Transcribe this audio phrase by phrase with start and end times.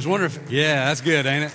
[0.00, 1.52] Was wondering if, yeah, that's good, ain't it?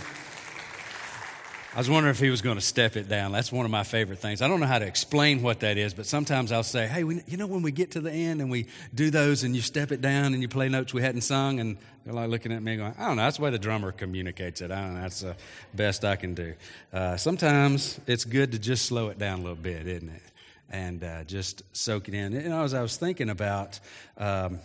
[1.73, 3.31] I was wondering if he was going to step it down.
[3.31, 4.43] That's one of my favorite things.
[4.43, 7.23] I don't know how to explain what that is, but sometimes I'll say, hey, we,
[7.25, 9.91] you know, when we get to the end and we do those and you step
[9.91, 12.77] it down and you play notes we hadn't sung, and they're like looking at me
[12.77, 14.69] going, I don't know, that's the way the drummer communicates it.
[14.69, 15.35] I don't know, that's the
[15.73, 16.53] best I can do.
[16.93, 20.21] Uh, sometimes it's good to just slow it down a little bit, isn't it?
[20.69, 22.33] And uh, just soak it in.
[22.33, 23.79] You know, as I was thinking about
[24.19, 24.59] um,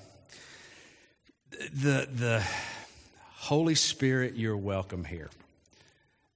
[1.73, 2.45] the, the
[3.41, 5.30] Holy Spirit, you're welcome here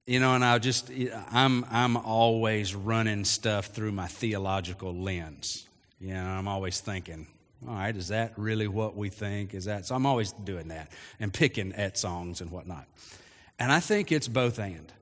[0.07, 0.91] you know, and I just,
[1.31, 5.67] I'm, I'm always running stuff through my theological lens.
[5.98, 7.27] You know, I'm always thinking,
[7.67, 9.55] all right, is that really what we think?
[9.55, 12.87] Is that, so I'm always doing that and picking at songs and whatnot.
[13.59, 14.93] And I think it's both and.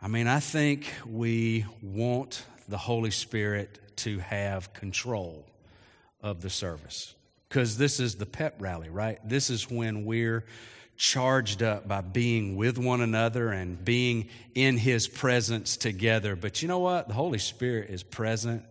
[0.00, 5.44] I mean, I think we want the Holy Spirit to have control
[6.20, 7.14] of the service
[7.48, 9.18] because this is the pep rally, right?
[9.24, 10.44] This is when we're
[11.02, 16.36] charged up by being with one another and being in His presence together.
[16.36, 17.08] But you know what?
[17.08, 18.62] The Holy Spirit is present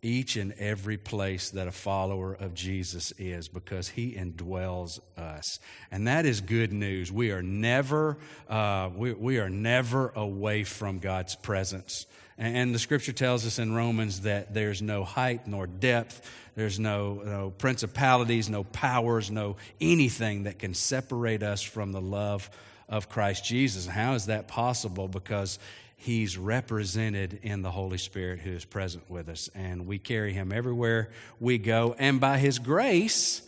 [0.00, 5.58] each and every place that a follower of Jesus is because he indwells us.
[5.90, 7.12] And that is good news.
[7.12, 8.16] We are never,
[8.48, 12.06] uh, we, we are never away from God's presence.
[12.36, 17.14] And the scripture tells us in Romans that there's no height nor depth, there's no,
[17.24, 22.50] no principalities, no powers, no anything that can separate us from the love
[22.88, 23.86] of Christ Jesus.
[23.86, 25.08] How is that possible?
[25.08, 25.58] Because
[25.96, 30.52] He's represented in the Holy Spirit who is present with us, and we carry Him
[30.52, 31.94] everywhere we go.
[31.98, 33.40] And by His grace,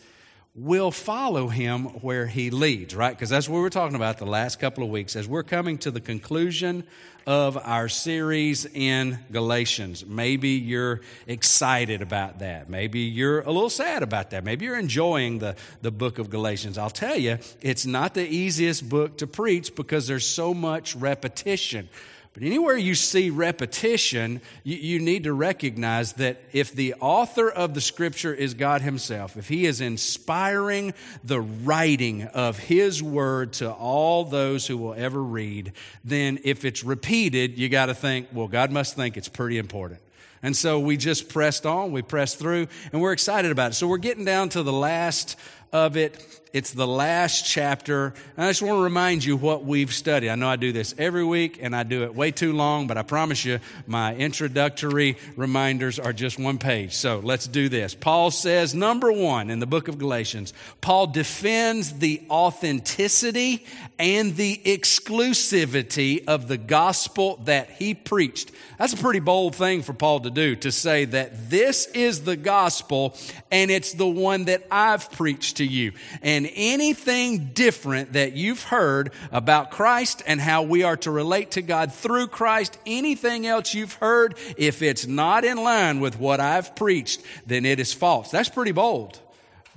[0.57, 3.15] we'll follow him where he leads, right?
[3.15, 5.91] Because that's what we're talking about the last couple of weeks as we're coming to
[5.91, 6.83] the conclusion
[7.27, 10.07] of our series in Galatians.
[10.07, 12.70] Maybe you're excited about that.
[12.70, 14.45] Maybe you're a little sad about that.
[14.45, 16.79] Maybe you're enjoying the, the book of Galatians.
[16.79, 21.91] I'll tell you, it's not the easiest book to preach because there's so much repetition.
[22.36, 27.73] But anywhere you see repetition, you, you, need to recognize that if the author of
[27.73, 30.92] the scripture is God Himself, if He is inspiring
[31.24, 35.73] the writing of His word to all those who will ever read,
[36.05, 40.01] then if it's repeated, you got to think, well, God must think it's pretty important.
[40.42, 43.74] And so we just pressed on, we pressed through, and we're excited about it.
[43.77, 45.36] So we're getting down to the last
[45.77, 46.25] of it.
[46.53, 48.14] It's the last chapter.
[48.35, 50.31] And I just want to remind you what we've studied.
[50.31, 52.97] I know I do this every week and I do it way too long, but
[52.97, 56.95] I promise you my introductory reminders are just one page.
[56.95, 57.95] So let's do this.
[57.95, 63.67] Paul says, number one in the book of Galatians, Paul defends the authenticity
[63.98, 68.51] and the exclusivity of the gospel that he preached.
[68.79, 72.36] That's a pretty bold thing for Paul to do, to say that this is the
[72.36, 73.15] gospel
[73.51, 75.93] and it's the one that I've preached to you.
[76.23, 81.63] And anything different that you've heard about Christ and how we are to relate to
[81.63, 86.75] God through Christ, anything else you've heard, if it's not in line with what I've
[86.77, 88.31] preached, then it is false.
[88.31, 89.21] That's pretty bold.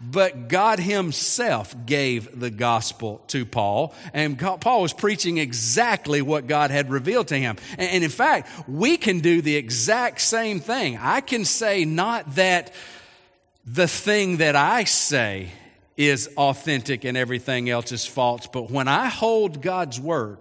[0.01, 6.71] But God Himself gave the gospel to Paul, and Paul was preaching exactly what God
[6.71, 7.57] had revealed to him.
[7.77, 10.97] And in fact, we can do the exact same thing.
[10.97, 12.73] I can say not that
[13.65, 15.49] the thing that I say
[15.99, 20.37] is authentic and everything else is false, but when I hold God's word,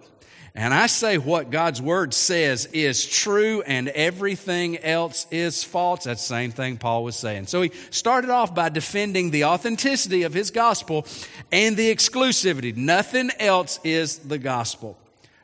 [0.55, 6.05] and I say what God's word says is true and everything else is false.
[6.05, 7.47] That's the same thing Paul was saying.
[7.47, 11.05] So he started off by defending the authenticity of his gospel
[11.51, 12.75] and the exclusivity.
[12.75, 14.97] Nothing else is the gospel.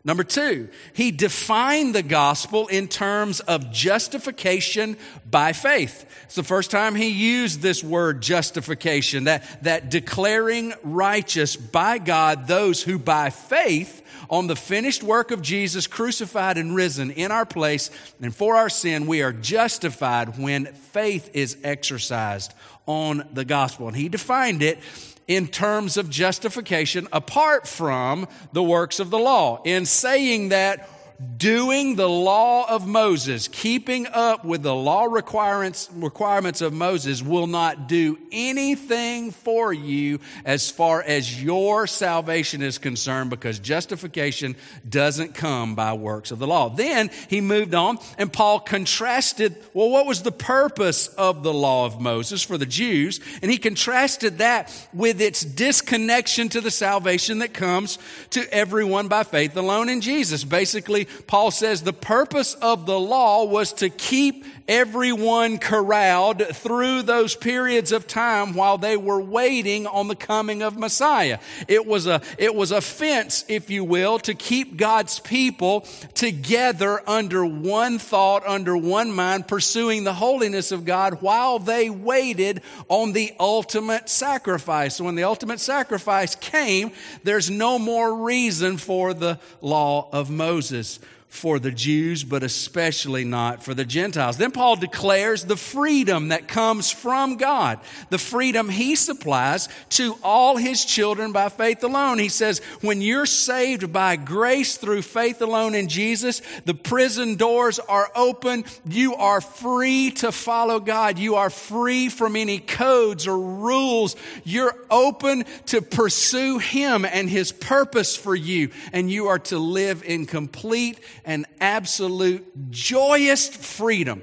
[0.06, 4.98] Number two, he defined the gospel in terms of justification
[5.30, 6.08] by faith.
[6.26, 12.48] It's the first time he used this word justification, that, that declaring righteous by God
[12.48, 17.46] those who by faith on the finished work of Jesus, crucified and risen in our
[17.46, 17.90] place
[18.22, 22.54] and for our sin, we are justified when faith is exercised
[22.86, 23.88] on the gospel.
[23.88, 24.80] And he defined it
[25.28, 29.62] in terms of justification apart from the works of the law.
[29.64, 30.90] In saying that
[31.38, 37.48] doing the law of Moses, keeping up with the law requirements, requirements of Moses will
[37.48, 44.56] not do anything for you as far as your salvation is concerned because justification
[44.88, 46.70] doesn't come by works of the law.
[46.70, 51.86] Then he moved on and Paul contrasted, well, what was the purpose of the law
[51.86, 53.22] of Moses for the Jews?
[53.42, 58.00] And he contrasted that with its disconnection to the salvation that comes
[58.32, 60.44] to everyone by faith alone in Jesus.
[60.44, 67.36] Basically, Paul says the purpose of the law was to keep everyone corralled through those
[67.36, 71.40] periods of time while they were waiting on the coming of Messiah.
[71.68, 77.02] It was a, it was a fence, if you will, to keep God's people together
[77.08, 83.14] under one thought, under one mind, pursuing the holiness of God while they waited on
[83.14, 84.96] the ultimate sacrifice.
[84.96, 86.92] So when the ultimate sacrifice came,
[87.24, 90.95] there's no more reason for the law of Moses
[91.36, 94.38] for the Jews, but especially not for the Gentiles.
[94.38, 97.80] Then Paul declares the freedom that comes from God,
[98.10, 102.18] the freedom he supplies to all his children by faith alone.
[102.18, 107.80] He says, when you're saved by grace through faith alone in Jesus, the prison doors
[107.80, 108.64] are open.
[108.86, 111.20] You are free to follow God.
[111.20, 114.16] You are free from any codes or rules.
[114.44, 118.70] You're open to pursue him and his purpose for you.
[118.94, 124.22] And you are to live in complete and absolute joyous freedom.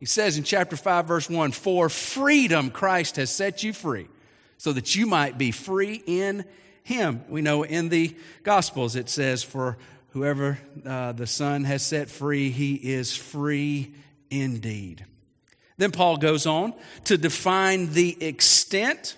[0.00, 4.08] He says in chapter 5, verse 1 For freedom Christ has set you free,
[4.58, 6.44] so that you might be free in
[6.82, 7.22] Him.
[7.28, 9.78] We know in the Gospels it says, For
[10.10, 13.94] whoever uh, the Son has set free, he is free
[14.30, 15.04] indeed.
[15.78, 16.74] Then Paul goes on
[17.04, 19.16] to define the extent,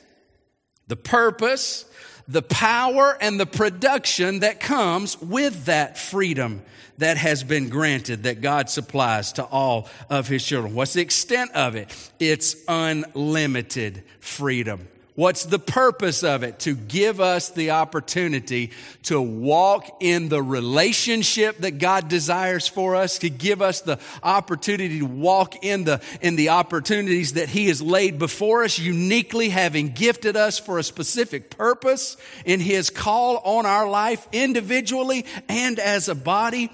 [0.87, 1.85] the purpose,
[2.29, 6.62] the power, and the production that comes with that freedom
[6.99, 10.75] that has been granted that God supplies to all of his children.
[10.75, 12.11] What's the extent of it?
[12.19, 14.88] It's unlimited freedom.
[15.16, 16.58] What's the purpose of it?
[16.61, 18.72] To give us the opportunity
[19.05, 24.99] to walk in the relationship that God desires for us, to give us the opportunity
[24.99, 29.90] to walk in the, in the opportunities that He has laid before us, uniquely having
[29.90, 36.08] gifted us for a specific purpose in His call on our life individually and as
[36.08, 36.72] a body.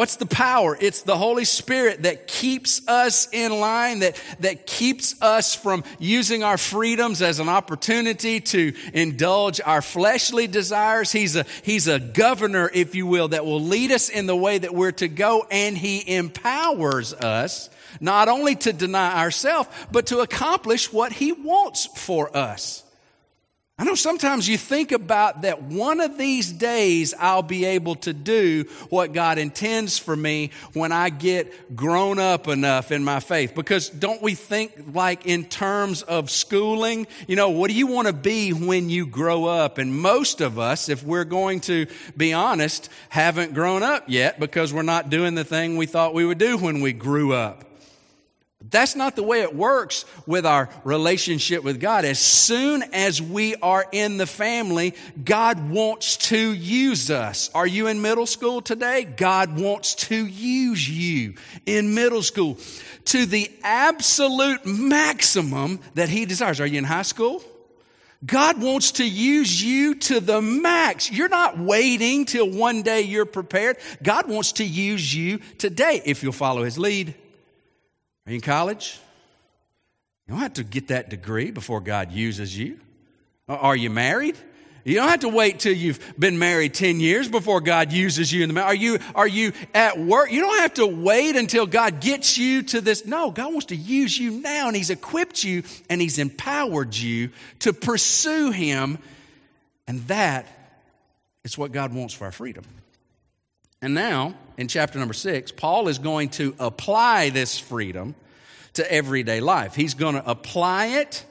[0.00, 0.78] What's the power?
[0.80, 6.42] It's the Holy Spirit that keeps us in line, that, that keeps us from using
[6.42, 11.12] our freedoms as an opportunity to indulge our fleshly desires.
[11.12, 14.56] He's a, he's a governor, if you will, that will lead us in the way
[14.56, 17.68] that we're to go, and He empowers us
[18.00, 22.84] not only to deny ourselves, but to accomplish what He wants for us.
[23.80, 28.12] I know sometimes you think about that one of these days I'll be able to
[28.12, 33.54] do what God intends for me when I get grown up enough in my faith.
[33.54, 37.06] Because don't we think like in terms of schooling?
[37.26, 39.78] You know, what do you want to be when you grow up?
[39.78, 44.74] And most of us, if we're going to be honest, haven't grown up yet because
[44.74, 47.69] we're not doing the thing we thought we would do when we grew up.
[48.70, 52.04] That's not the way it works with our relationship with God.
[52.04, 57.50] As soon as we are in the family, God wants to use us.
[57.54, 59.04] Are you in middle school today?
[59.04, 61.34] God wants to use you
[61.66, 62.58] in middle school
[63.06, 66.60] to the absolute maximum that He desires.
[66.60, 67.42] Are you in high school?
[68.24, 71.10] God wants to use you to the max.
[71.10, 73.78] You're not waiting till one day you're prepared.
[74.02, 77.14] God wants to use you today if you'll follow His lead.
[78.30, 79.00] Are you in college?
[80.28, 82.78] You don't have to get that degree before God uses you.
[83.48, 84.36] Uh, are you married?
[84.84, 88.44] You don't have to wait till you've been married 10 years before God uses you
[88.44, 88.68] in the marriage.
[88.68, 90.30] Are you, are you at work?
[90.30, 93.04] You don't have to wait until God gets you to this.
[93.04, 97.30] No, God wants to use you now and He's equipped you and He's empowered you
[97.58, 98.98] to pursue Him.
[99.88, 100.46] And that
[101.42, 102.62] is what God wants for our freedom.
[103.82, 108.14] And now, in chapter number six, Paul is going to apply this freedom
[108.74, 109.74] to everyday life.
[109.74, 111.24] He's going to apply it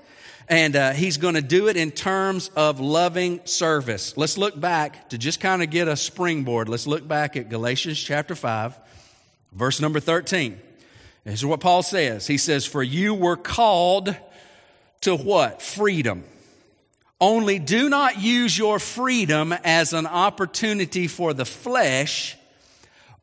[0.48, 4.18] and uh, he's going to do it in terms of loving service.
[4.18, 6.70] Let's look back to just kind of get a springboard.
[6.70, 8.76] Let's look back at Galatians chapter 5,
[9.54, 10.60] verse number 13.
[11.24, 12.26] This is what Paul says.
[12.26, 14.16] He says, For you were called
[15.02, 15.62] to what?
[15.62, 16.24] Freedom.
[17.22, 22.36] Only do not use your freedom as an opportunity for the flesh,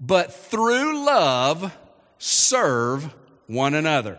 [0.01, 1.77] but through love
[2.19, 3.15] serve
[3.47, 4.19] one another.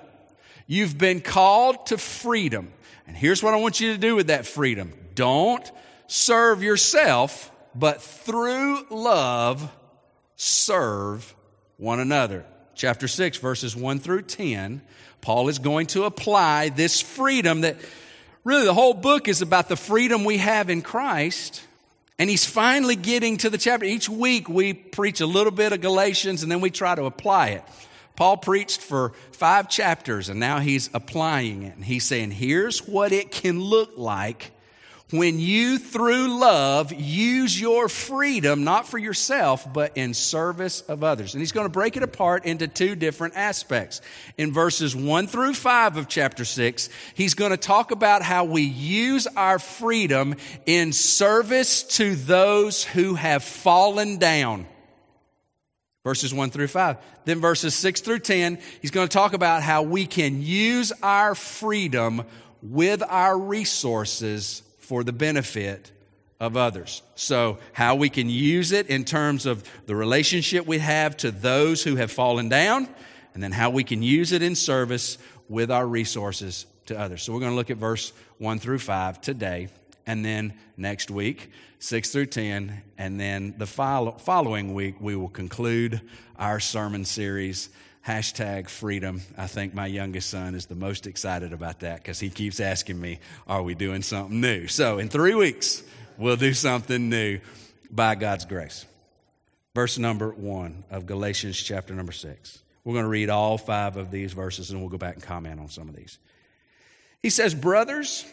[0.65, 2.74] You've been called to freedom.
[3.07, 4.93] And here's what I want you to do with that freedom.
[5.15, 5.69] Don't
[6.07, 9.72] serve yourself, but through love
[10.36, 11.36] serve
[11.77, 12.46] one another.
[12.75, 14.81] Chapter 6, verses 1 through 10,
[15.22, 17.77] Paul is going to apply this freedom that
[18.43, 21.66] really the whole book is about the freedom we have in Christ
[22.19, 23.86] and he's finally getting to the chapter.
[23.86, 27.50] Each week we preach a little bit of Galatians and then we try to apply
[27.50, 27.63] it.
[28.15, 31.75] Paul preached for five chapters and now he's applying it.
[31.75, 34.51] And he's saying, here's what it can look like
[35.12, 41.34] when you, through love, use your freedom not for yourself, but in service of others.
[41.34, 44.02] And he's going to break it apart into two different aspects.
[44.38, 48.64] In verses 1 through 5 of chapter 6, he's going to talk about how we
[48.64, 50.36] use our freedom
[50.66, 54.66] in service to those who have fallen down.
[56.04, 56.98] Verses 1 through 5.
[57.24, 61.34] Then verses 6 through 10, he's going to talk about how we can use our
[61.34, 62.24] freedom
[62.62, 65.91] with our resources for the benefit
[66.39, 67.01] of others.
[67.15, 71.84] So, how we can use it in terms of the relationship we have to those
[71.84, 72.88] who have fallen down,
[73.34, 75.17] and then how we can use it in service
[75.50, 77.24] with our resources to others.
[77.24, 79.67] So, we're going to look at verse 1 through 5 today,
[80.06, 86.00] and then next week, 6 through 10, and then the following week, we will conclude
[86.38, 87.70] our sermon series
[88.08, 89.22] hashtag freedom.
[89.38, 93.00] I think my youngest son is the most excited about that because he keeps asking
[93.00, 94.68] me, Are we doing something new?
[94.68, 95.84] So in three weeks,
[96.18, 97.40] we'll do something new
[97.92, 98.86] by God's grace.
[99.76, 102.60] Verse number one of Galatians chapter number six.
[102.86, 105.60] We're going to read all five of these verses and we'll go back and comment
[105.60, 106.18] on some of these.
[107.22, 108.26] He says, Brothers,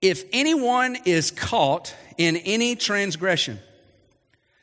[0.00, 3.58] if anyone is caught in any transgression,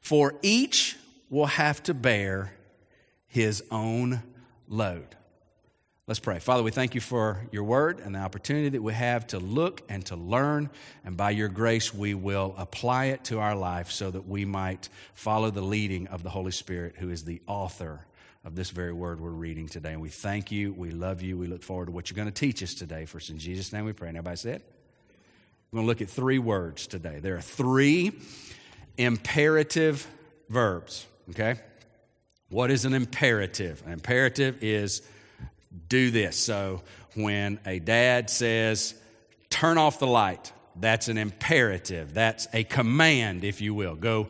[0.00, 0.96] for each
[1.30, 2.52] will have to bear
[3.26, 4.22] his own
[4.68, 5.16] load.
[6.06, 6.38] Let's pray.
[6.38, 9.82] Father, we thank you for your word and the opportunity that we have to look
[9.90, 10.70] and to learn.
[11.04, 14.88] And by your grace, we will apply it to our life so that we might
[15.12, 18.06] follow the leading of the Holy Spirit, who is the author
[18.42, 19.92] of this very word we're reading today.
[19.92, 20.72] And we thank you.
[20.72, 21.36] We love you.
[21.36, 23.04] We look forward to what you're going to teach us today.
[23.04, 24.08] First, in Jesus' name we pray.
[24.08, 24.62] And everybody said?
[25.70, 27.18] We're going to look at three words today.
[27.20, 28.12] There are three
[28.98, 30.06] imperative
[30.48, 31.60] verbs, okay?
[32.50, 33.82] What is an imperative?
[33.86, 35.02] An imperative is
[35.88, 36.36] do this.
[36.36, 36.82] So
[37.14, 38.94] when a dad says,
[39.50, 42.14] turn off the light, that's an imperative.
[42.14, 43.94] That's a command, if you will.
[43.94, 44.28] Go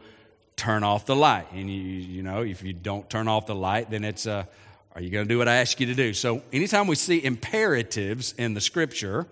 [0.56, 1.46] turn off the light.
[1.52, 4.48] And you, you know, if you don't turn off the light, then it's a,
[4.94, 6.12] are you going to do what I ask you to do?
[6.12, 9.26] So anytime we see imperatives in the scripture,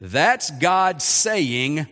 [0.00, 1.86] that's God saying,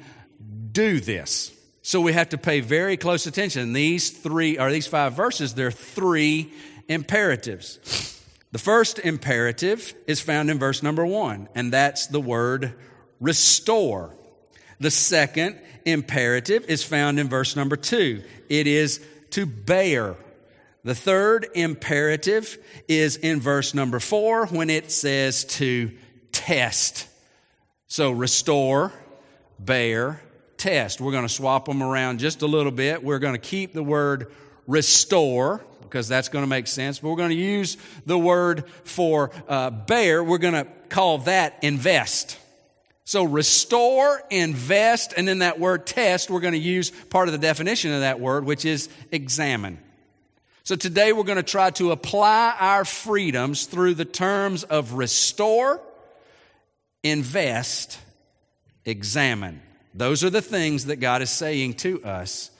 [0.72, 1.52] do this.
[1.82, 3.72] So we have to pay very close attention.
[3.72, 6.52] These three, or these five verses, there are three
[6.88, 8.20] imperatives.
[8.52, 12.74] The first imperative is found in verse number one, and that's the word
[13.18, 14.14] restore.
[14.78, 18.22] The second imperative is found in verse number two.
[18.48, 20.16] It is to bear.
[20.84, 22.58] The third imperative
[22.88, 25.92] is in verse number four when it says to
[26.32, 27.08] test.
[27.86, 28.92] So restore,
[29.58, 30.20] bear,
[30.62, 31.00] test.
[31.00, 33.02] We're going to swap them around just a little bit.
[33.02, 34.30] We're going to keep the word
[34.68, 37.00] restore because that's going to make sense.
[37.00, 37.76] But we're going to use
[38.06, 40.22] the word for uh, bear.
[40.22, 42.38] We're going to call that invest.
[43.04, 47.38] So restore, invest, and then that word test, we're going to use part of the
[47.38, 49.80] definition of that word, which is examine.
[50.62, 55.80] So today we're going to try to apply our freedoms through the terms of restore,
[57.02, 57.98] invest,
[58.84, 59.60] examine.
[59.94, 62.50] Those are the things that God is saying to us.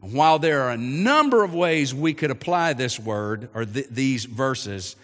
[0.00, 4.24] While there are a number of ways we could apply this word or th- these
[4.24, 4.96] verses,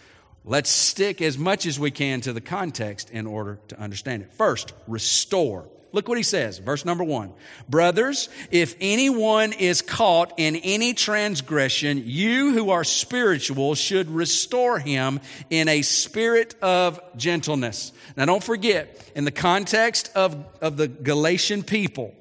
[0.44, 4.32] let's stick as much as we can to the context in order to understand it.
[4.32, 5.68] First, restore.
[5.97, 7.33] Look what he says, verse number one.
[7.71, 15.21] Brothers, if anyone is caught in any transgression, you who are spiritual should restore him
[15.49, 17.93] in a spirit of gentleness.
[18.15, 22.15] Now don't forget, in the context of, of the Galatian people,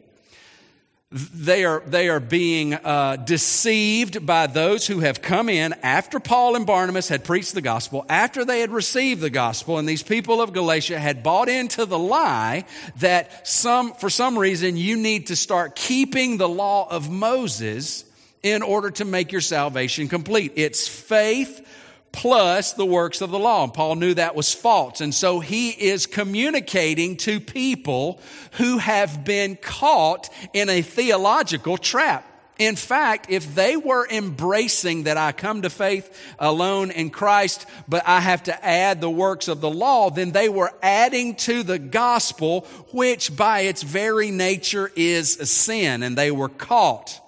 [1.12, 6.56] they are, they are being uh, deceived by those who have come in after Paul
[6.56, 10.42] and Barnabas had preached the gospel, after they had received the gospel, and these people
[10.42, 12.66] of Galatia had bought into the lie
[12.98, 18.04] that some, for some reason you need to start keeping the law of Moses
[18.42, 20.54] in order to make your salvation complete.
[20.56, 21.65] It's faith
[22.16, 23.66] plus the works of the law.
[23.66, 25.02] And Paul knew that was false.
[25.02, 28.20] And so he is communicating to people
[28.54, 32.32] who have been caught in a theological trap.
[32.58, 38.08] In fact, if they were embracing that I come to faith alone in Christ, but
[38.08, 41.78] I have to add the works of the law, then they were adding to the
[41.78, 42.62] gospel,
[42.94, 47.20] which by its very nature is a sin, and they were caught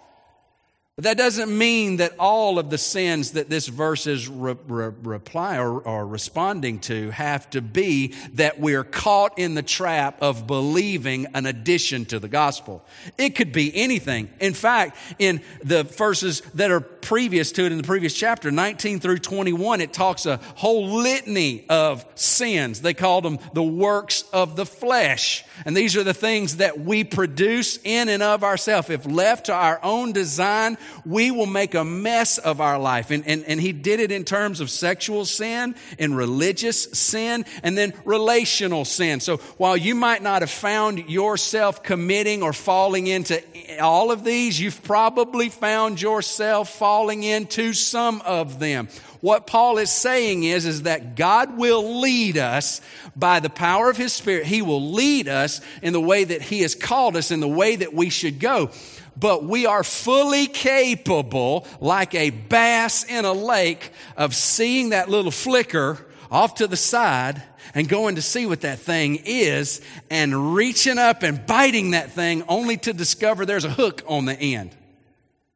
[0.98, 4.92] but that doesn't mean that all of the sins that this verse is re- re-
[5.04, 10.48] reply or, or responding to have to be that we're caught in the trap of
[10.48, 12.84] believing an addition to the gospel.
[13.16, 14.32] It could be anything.
[14.39, 19.00] In fact, in the verses that are previous to it in the previous chapter, 19
[19.00, 22.82] through 21, it talks a whole litany of sins.
[22.82, 25.46] They called them the works of the flesh.
[25.63, 28.89] And these are the things that we produce in and of ourselves.
[28.89, 33.12] If left to our own design, we will make a mess of our life.
[33.12, 37.77] And, and, and he did it in terms of sexual sin and religious sin and
[37.77, 39.20] then relational sin.
[39.20, 43.41] So while you might not have found yourself committing or falling into
[43.79, 48.89] all of these, you've probably found yourself falling into some of them.
[49.22, 52.82] What Paul is saying is, is that God will lead us
[53.15, 54.46] by the power of His Spirit.
[54.46, 57.75] He will lead us in the way that He has called us, in the way
[57.77, 58.70] that we should go
[59.19, 65.31] but we are fully capable, like a bass in a lake, of seeing that little
[65.31, 67.41] flicker off to the side
[67.74, 72.43] and going to see what that thing is and reaching up and biting that thing
[72.47, 74.75] only to discover there's a hook on the end.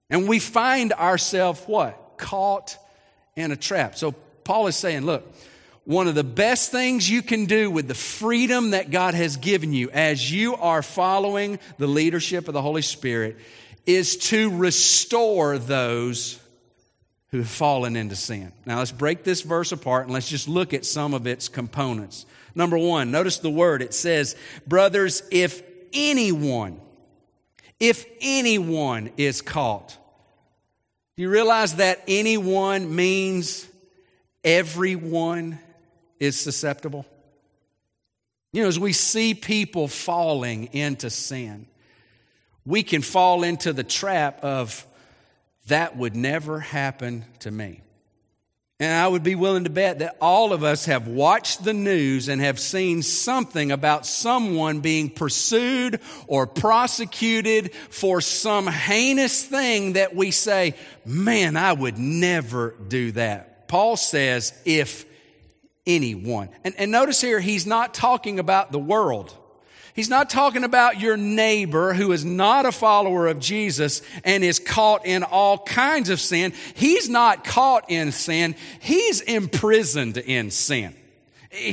[0.10, 2.18] And we find ourselves what?
[2.18, 2.77] Caught
[3.36, 3.96] in a trap.
[3.96, 4.12] So
[4.44, 5.32] Paul is saying, look,
[5.86, 9.74] one of the best things you can do with the freedom that God has given
[9.74, 13.38] you as you are following the leadership of the Holy Spirit
[13.86, 16.40] is to restore those
[17.30, 18.52] who have fallen into sin.
[18.66, 22.26] Now let's break this verse apart and let's just look at some of its components.
[22.54, 23.82] Number one, notice the word.
[23.82, 24.36] It says,
[24.68, 26.80] brothers, if anyone,
[27.80, 29.98] if anyone is caught,
[31.16, 33.68] do you realize that anyone means
[34.44, 35.60] everyone
[36.22, 37.06] is susceptible.
[38.54, 41.66] You know, as we see people falling into sin,
[42.63, 44.86] we can fall into the trap of
[45.68, 47.81] that would never happen to me.
[48.79, 52.29] And I would be willing to bet that all of us have watched the news
[52.29, 60.16] and have seen something about someone being pursued or prosecuted for some heinous thing that
[60.16, 63.68] we say, man, I would never do that.
[63.68, 65.05] Paul says, if
[65.85, 66.50] anyone.
[66.63, 69.35] And, and notice here, he's not talking about the world.
[69.94, 74.59] He's not talking about your neighbor who is not a follower of Jesus and is
[74.59, 76.53] caught in all kinds of sin.
[76.75, 78.55] He's not caught in sin.
[78.79, 80.96] He's imprisoned in sin.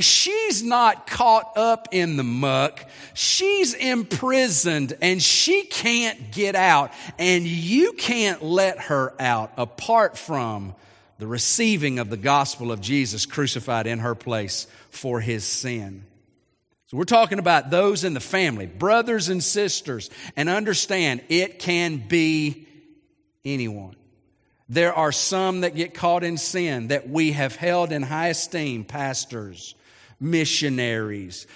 [0.01, 2.89] She's not caught up in the muck.
[3.13, 10.75] She's imprisoned and she can't get out and you can't let her out apart from
[11.19, 16.05] the receiving of the gospel of Jesus crucified in her place for his sin.
[16.87, 21.97] So we're talking about those in the family, brothers and sisters, and understand it can
[22.07, 22.67] be
[23.45, 23.95] anyone.
[24.69, 28.85] There are some that get caught in sin that we have held in high esteem,
[28.85, 29.75] pastors,
[30.19, 31.47] missionaries,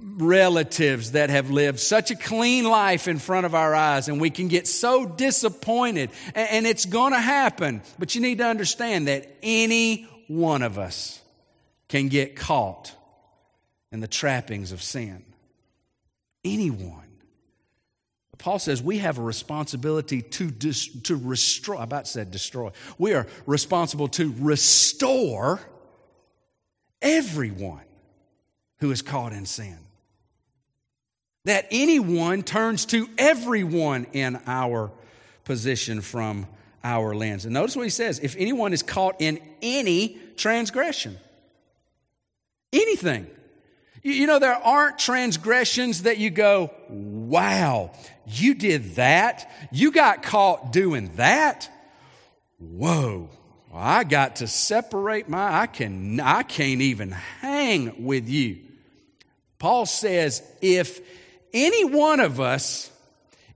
[0.00, 4.30] relatives that have lived such a clean life in front of our eyes, and we
[4.30, 6.10] can get so disappointed.
[6.34, 7.82] And it's going to happen.
[7.98, 11.20] But you need to understand that any one of us
[11.88, 12.94] can get caught
[13.90, 15.24] in the trappings of sin.
[16.44, 16.98] Anyone.
[18.38, 21.76] Paul says we have a responsibility to, dis- to restore.
[21.76, 22.72] I about said destroy.
[22.98, 25.60] We are responsible to restore
[27.00, 27.84] everyone
[28.82, 29.78] who is caught in sin.
[31.44, 34.90] That anyone turns to everyone in our
[35.44, 36.48] position from
[36.82, 37.44] our lens.
[37.44, 41.16] And notice what he says if anyone is caught in any transgression,
[42.72, 43.28] anything.
[44.02, 47.92] You know, there aren't transgressions that you go, wow,
[48.26, 49.48] you did that?
[49.70, 51.70] You got caught doing that?
[52.58, 53.30] Whoa,
[53.72, 58.58] I got to separate my, I can, I can't even hang with you.
[59.62, 60.98] Paul says, if
[61.54, 62.90] any one of us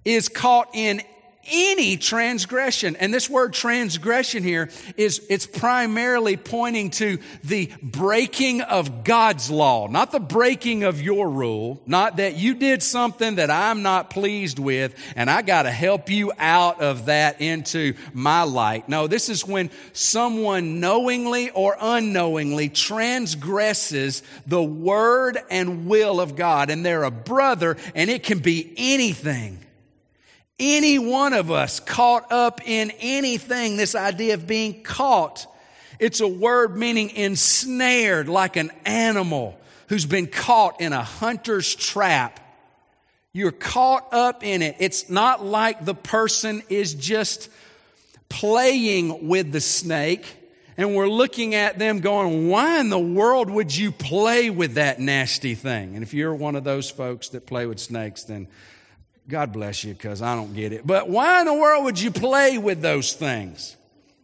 [0.05, 1.03] is caught in
[1.51, 2.97] any transgression.
[2.97, 9.87] And this word transgression here is, it's primarily pointing to the breaking of God's law,
[9.89, 14.59] not the breaking of your rule, not that you did something that I'm not pleased
[14.59, 18.89] with and I got to help you out of that into my light.
[18.89, 26.71] No, this is when someone knowingly or unknowingly transgresses the word and will of God
[26.71, 29.59] and they're a brother and it can be anything
[30.59, 35.47] Any one of us caught up in anything, this idea of being caught,
[35.99, 42.41] it's a word meaning ensnared like an animal who's been caught in a hunter's trap.
[43.33, 44.77] You're caught up in it.
[44.79, 47.51] It's not like the person is just
[48.31, 50.25] playing with the snake
[50.79, 55.01] and we're looking at them going, why in the world would you play with that
[55.01, 55.95] nasty thing?
[55.95, 58.49] And if you're one of those folks that play with snakes, then
[59.29, 60.87] God bless you because I don't get it.
[60.87, 63.77] But why in the world would you play with those things?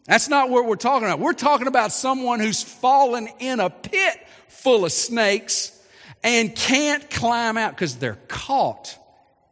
[0.06, 1.18] That's not what we're talking about.
[1.18, 5.78] We're talking about someone who's fallen in a pit full of snakes
[6.22, 8.96] and can't climb out because they're caught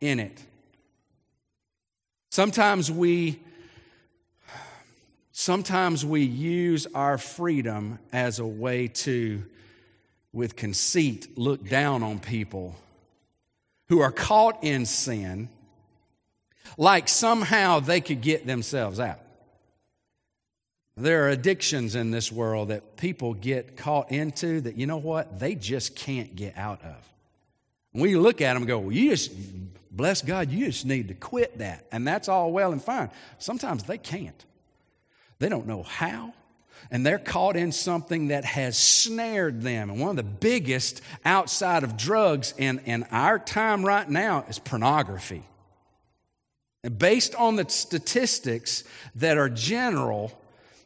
[0.01, 0.41] in it.
[2.31, 3.41] Sometimes we
[5.33, 9.43] sometimes we use our freedom as a way to
[10.33, 12.77] with conceit look down on people
[13.90, 15.48] who are caught in sin
[16.79, 19.18] like somehow they could get themselves out.
[20.96, 25.40] There are addictions in this world that people get caught into that, you know what,
[25.40, 27.12] they just can't get out of.
[27.92, 29.33] We look at them and go, well, you just,
[29.90, 31.85] bless God, you just need to quit that.
[31.90, 33.11] And that's all well and fine.
[33.38, 34.44] Sometimes they can't.
[35.40, 36.33] They don't know how
[36.90, 39.90] and they're caught in something that has snared them.
[39.90, 44.59] And one of the biggest outside of drugs in, in our time right now is
[44.59, 45.45] pornography.
[46.83, 48.85] And based on the statistics
[49.16, 50.33] that are general,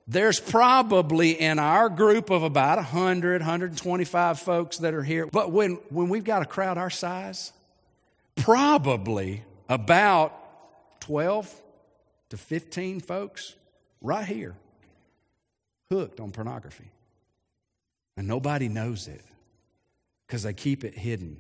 [0.07, 5.27] there's probably in our group of about 100, 125 folks that are here.
[5.27, 7.53] But when, when we've got a crowd our size,
[8.37, 11.63] probably about 12
[12.31, 13.55] to 15 folks
[14.03, 14.57] right here
[15.95, 16.91] hooked on pornography.
[18.17, 19.23] And nobody knows it
[20.27, 21.37] because they keep it hidden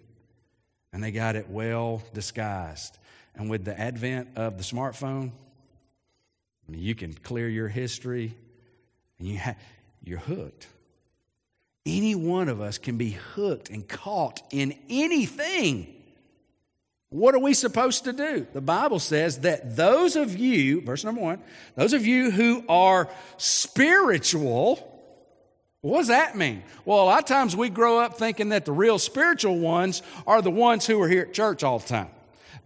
[0.92, 2.98] and they got it well disguised.
[3.34, 5.32] And with the advent of the smartphone,
[6.68, 8.32] you can clear your history
[9.18, 9.56] and you ha-
[10.04, 10.68] you're hooked.
[11.84, 15.94] Any one of us can be hooked and caught in anything.
[17.14, 18.44] What are we supposed to do?
[18.52, 21.38] The Bible says that those of you, verse number one,
[21.76, 24.80] those of you who are spiritual,
[25.80, 26.64] what does that mean?
[26.84, 30.42] Well, a lot of times we grow up thinking that the real spiritual ones are
[30.42, 32.08] the ones who are here at church all the time.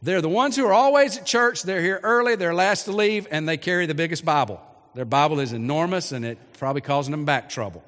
[0.00, 3.28] They're the ones who are always at church, they're here early, they're last to leave,
[3.30, 4.62] and they carry the biggest Bible.
[4.94, 7.84] Their Bible is enormous and it probably causing them back trouble.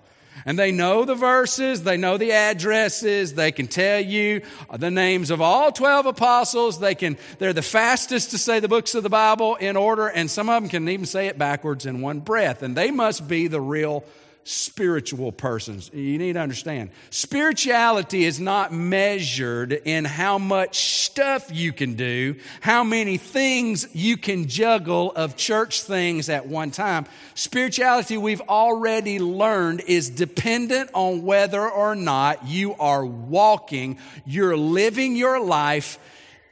[0.46, 5.31] And they know the verses, they know the addresses, they can tell you the names
[5.31, 6.81] of all 12 apostles.
[6.81, 10.31] They can, they're the fastest to say the books of the Bible in order, and
[10.31, 12.62] some of them can even say it backwards in one breath.
[12.62, 14.05] And they must be the real
[14.44, 15.90] spiritual persons.
[15.92, 16.90] You need to understand.
[17.11, 24.16] Spirituality is not measured in how much stuff you can do, how many things you
[24.16, 27.07] can juggle of church things at one time.
[27.35, 35.16] Spirituality, we've already learned, is dependent on whether or not you are walking, you're living
[35.16, 35.98] your life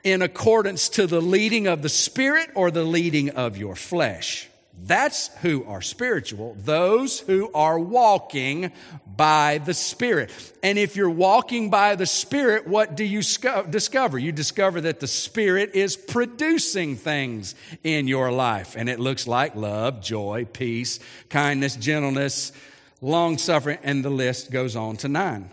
[0.05, 4.49] in accordance to the leading of the Spirit or the leading of your flesh.
[4.85, 8.73] That's who are spiritual, those who are walking
[9.07, 10.31] by the Spirit.
[10.63, 14.19] And if you're walking by the Spirit, what do you discover?
[14.19, 18.77] You discover that the Spirit is producing things in your life.
[18.77, 22.53] And it looks like love, joy, peace, kindness, gentleness,
[23.01, 25.51] long suffering, and the list goes on to nine.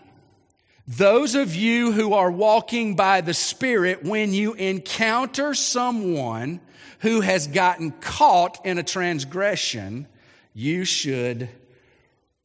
[0.88, 6.60] Those of you who are walking by the Spirit, when you encounter someone
[7.06, 10.08] who has gotten caught in a transgression,
[10.56, 11.48] you should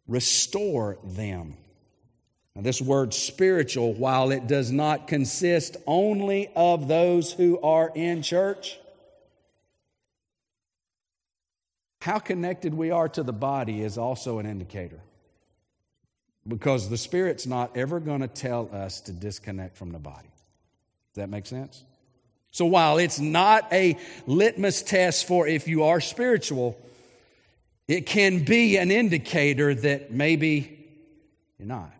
[0.06, 1.56] restore them.
[2.54, 8.20] Now, this word spiritual, while it does not consist only of those who are in
[8.20, 8.78] church,
[12.02, 15.00] how connected we are to the body is also an indicator.
[16.46, 20.28] Because the Spirit's not ever going to tell us to disconnect from the body.
[21.14, 21.82] Does that make sense?
[22.50, 26.78] So while it's not a litmus test for if you are spiritual,
[27.86, 30.78] it can be an indicator that maybe
[31.58, 31.92] you're not.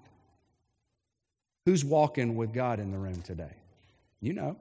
[1.67, 3.53] Who's walking with God in the room today?
[4.21, 4.57] You know.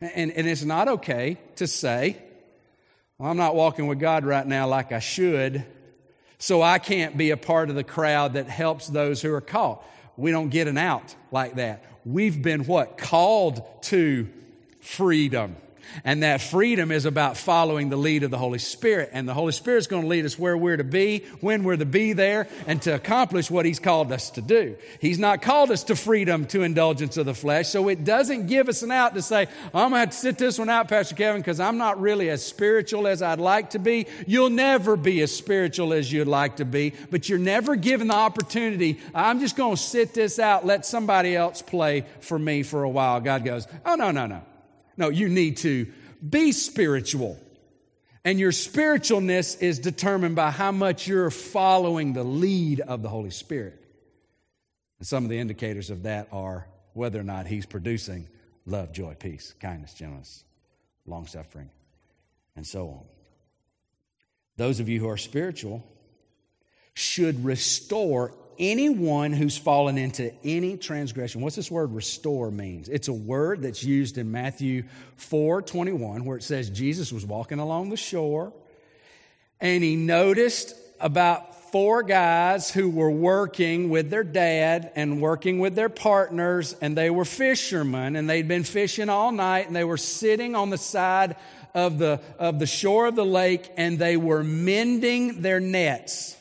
[0.00, 2.16] And, and it's not okay to say,
[3.18, 5.64] well, I'm not walking with God right now like I should,
[6.38, 9.84] so I can't be a part of the crowd that helps those who are caught.
[10.16, 11.84] We don't get an out like that.
[12.06, 12.96] We've been what?
[12.96, 14.26] Called to
[14.80, 15.56] freedom.
[16.04, 19.10] And that freedom is about following the lead of the Holy Spirit.
[19.12, 21.76] And the Holy Spirit is going to lead us where we're to be, when we're
[21.76, 24.76] to be there, and to accomplish what He's called us to do.
[25.00, 27.68] He's not called us to freedom to indulgence of the flesh.
[27.68, 30.38] So it doesn't give us an out to say, I'm going to have to sit
[30.38, 33.78] this one out, Pastor Kevin, because I'm not really as spiritual as I'd like to
[33.78, 34.06] be.
[34.26, 38.14] You'll never be as spiritual as you'd like to be, but you're never given the
[38.14, 39.00] opportunity.
[39.14, 42.90] I'm just going to sit this out, let somebody else play for me for a
[42.90, 43.20] while.
[43.20, 44.42] God goes, Oh, no, no, no.
[45.00, 45.90] No, you need to
[46.28, 47.40] be spiritual.
[48.22, 53.30] And your spiritualness is determined by how much you're following the lead of the Holy
[53.30, 53.82] Spirit.
[54.98, 58.28] And some of the indicators of that are whether or not He's producing
[58.66, 60.44] love, joy, peace, kindness, gentleness,
[61.06, 61.70] long suffering,
[62.54, 63.04] and so on.
[64.58, 65.82] Those of you who are spiritual
[66.92, 71.40] should restore anyone who's fallen into any transgression.
[71.40, 72.88] What's this word restore means?
[72.88, 74.84] It's a word that's used in Matthew
[75.16, 78.52] 4 21, where it says Jesus was walking along the shore
[79.60, 85.74] and he noticed about four guys who were working with their dad and working with
[85.74, 89.96] their partners, and they were fishermen, and they'd been fishing all night, and they were
[89.96, 91.36] sitting on the side
[91.74, 96.36] of the, of the shore of the lake, and they were mending their nets.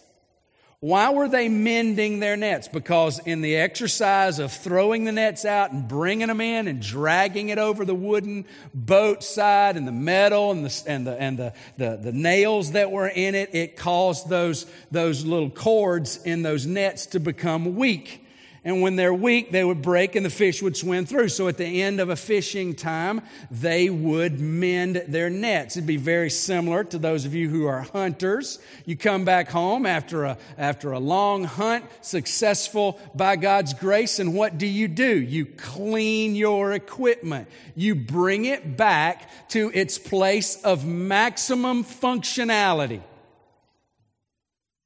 [0.82, 2.70] Why were they mending their nets?
[2.70, 7.50] Because in the exercise of throwing the nets out and bringing them in and dragging
[7.50, 11.54] it over the wooden boat side and the metal and the, and the, and the,
[11.78, 16.66] the, the nails that were in it, it caused those, those little cords in those
[16.66, 18.26] nets to become weak.
[18.66, 21.30] And when they're weak, they would break and the fish would swim through.
[21.30, 25.78] So at the end of a fishing time, they would mend their nets.
[25.78, 28.60] It'd be very similar to those of you who are hunters.
[28.86, 34.34] You come back home after a, after a long hunt, successful by God's grace, and
[34.34, 35.20] what do you do?
[35.20, 37.48] You clean your equipment.
[37.76, 43.02] You bring it back to its place of maximum functionality.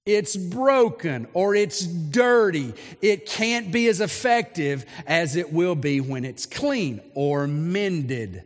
[0.05, 2.73] It's broken or it's dirty.
[3.01, 8.43] It can't be as effective as it will be when it's clean or mended.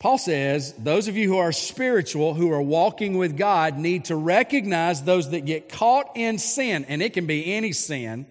[0.00, 4.16] Paul says, those of you who are spiritual, who are walking with God, need to
[4.16, 8.26] recognize those that get caught in sin, and it can be any sin,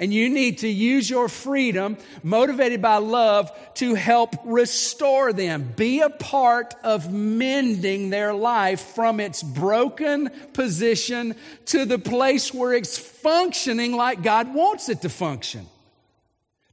[0.00, 5.74] and you need to use your freedom, motivated by love, to help restore them.
[5.76, 11.36] Be a part of mending their life from its broken position
[11.66, 15.66] to the place where it's functioning like God wants it to function.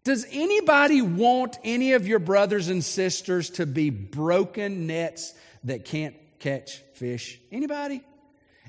[0.06, 5.34] Does anybody want any of your brothers and sisters to be broken nets
[5.66, 7.42] that can't catch fish?
[7.52, 8.02] Anybody?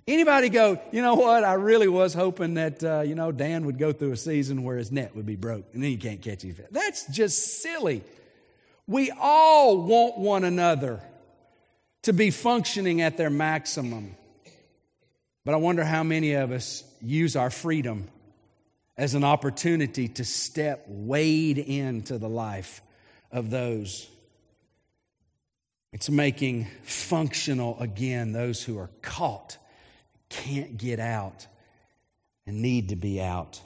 [0.08, 1.44] Anybody go, you know what?
[1.44, 4.78] I really was hoping that, uh, you know, Dan would go through a season where
[4.78, 6.64] his net would be broke and then he can't catch any fish.
[6.70, 8.02] That's just silly.
[8.86, 11.02] We all want one another
[12.04, 14.16] to be functioning at their maximum.
[15.44, 18.08] But I wonder how many of us use our freedom
[18.96, 22.80] as an opportunity to step wade into the life
[23.30, 24.08] of those.
[25.92, 29.58] It's making functional again those who are caught
[30.28, 31.46] can't get out
[32.46, 33.60] and need to be out.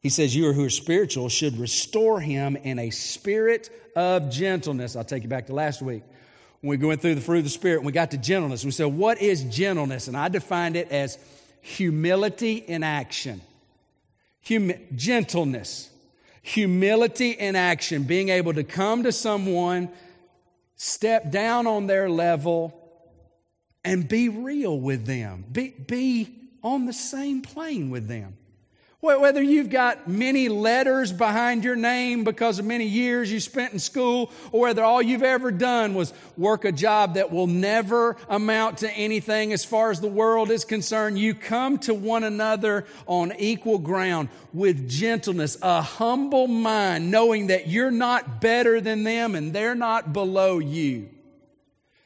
[0.00, 4.96] He says, You who are spiritual should restore him in a spirit of gentleness.
[4.96, 6.02] I'll take you back to last week.
[6.60, 8.70] When we went through the fruit of the Spirit and we got to gentleness, we
[8.70, 10.08] said, What is gentleness?
[10.08, 11.18] And I defined it as
[11.60, 13.40] humility in action.
[14.48, 15.90] Hum- gentleness,
[16.42, 19.90] humility in action, being able to come to someone,
[20.76, 22.77] step down on their level,
[23.84, 25.44] and be real with them.
[25.50, 28.36] Be, be on the same plane with them.
[29.00, 33.78] Whether you've got many letters behind your name because of many years you spent in
[33.78, 38.78] school, or whether all you've ever done was work a job that will never amount
[38.78, 43.32] to anything as far as the world is concerned, you come to one another on
[43.38, 49.52] equal ground with gentleness, a humble mind, knowing that you're not better than them and
[49.52, 51.08] they're not below you.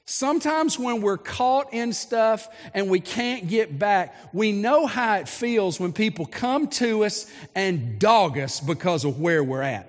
[0.04, 5.28] Sometimes when we're caught in stuff and we can't get back, we know how it
[5.28, 9.88] feels when people come to us and dog us because of where we're at.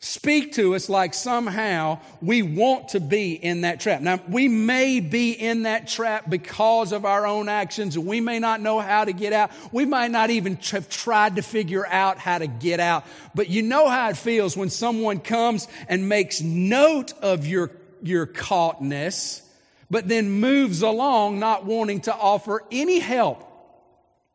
[0.00, 4.02] Speak to us like somehow we want to be in that trap.
[4.02, 8.38] Now, we may be in that trap because of our own actions and we may
[8.38, 9.50] not know how to get out.
[9.72, 13.06] We might not even have tried to figure out how to get out.
[13.34, 17.68] But you know how it feels when someone comes and makes note of your
[18.06, 19.42] your caughtness,
[19.90, 23.50] but then moves along not wanting to offer any help.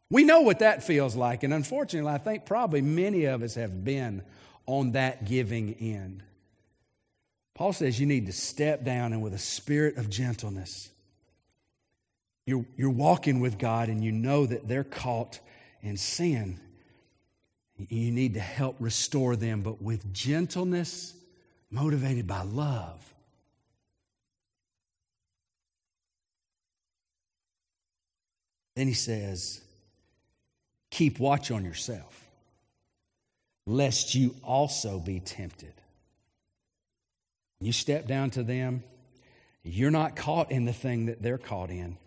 [0.10, 3.84] We know what that feels like, and unfortunately, I think probably many of us have
[3.84, 4.24] been
[4.66, 6.24] on that giving end.
[7.54, 10.90] Paul says you need to step down and with a spirit of gentleness.
[12.46, 15.40] You're, you're walking with God and you know that they're caught
[15.82, 16.60] in sin.
[17.78, 21.14] You need to help restore them, but with gentleness,
[21.70, 23.14] motivated by love.
[28.80, 29.60] Then he says,
[30.90, 32.30] Keep watch on yourself,
[33.66, 35.74] lest you also be tempted.
[37.60, 38.86] You step down to them,
[39.64, 41.98] you're not caught in the thing that they're caught in.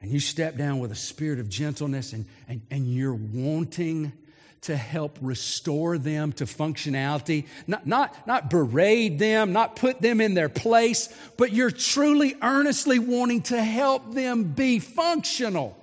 [0.00, 4.12] And you step down with a spirit of gentleness and, and, and you're wanting
[4.60, 10.34] to help restore them to functionality, not, not, not berate them, not put them in
[10.34, 15.76] their place, but you're truly earnestly wanting to help them be functional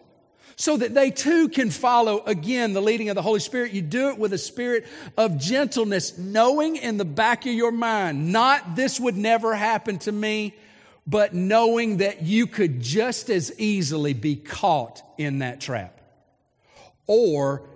[0.55, 3.73] so that they too can follow again the leading of the Holy Spirit.
[3.73, 4.85] You do it with a spirit
[5.17, 10.11] of gentleness, knowing in the back of your mind, not this would never happen to
[10.11, 10.55] me,
[11.05, 15.99] but knowing that you could just as easily be caught in that trap.
[17.07, 17.67] Or,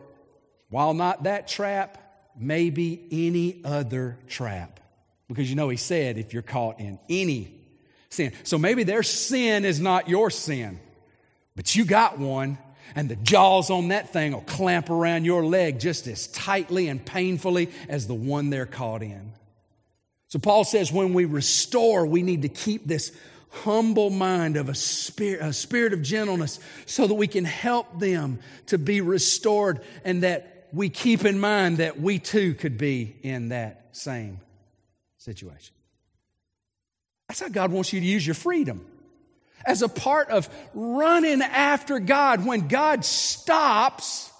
[0.69, 1.97] while not that trap,
[2.37, 4.79] maybe any other trap.
[5.27, 7.53] Because you know, he said, if you're caught in any
[8.09, 8.31] sin.
[8.43, 10.79] So maybe their sin is not your sin,
[11.55, 12.57] but you got one
[12.95, 17.06] and the jaws on that thing will clamp around your leg just as tightly and
[17.06, 19.32] painfully as the one they're caught in.
[20.30, 23.12] So Paul says when we restore, we need to keep this
[23.50, 28.39] humble mind of a spirit, a spirit of gentleness so that we can help them
[28.67, 33.50] to be restored and that we keep in mind that we too could be in
[33.50, 34.41] that same
[35.17, 35.73] situation.
[37.28, 38.86] That's how God wants you to use your freedom
[39.65, 42.46] as a part of running after God.
[42.46, 44.32] When God stops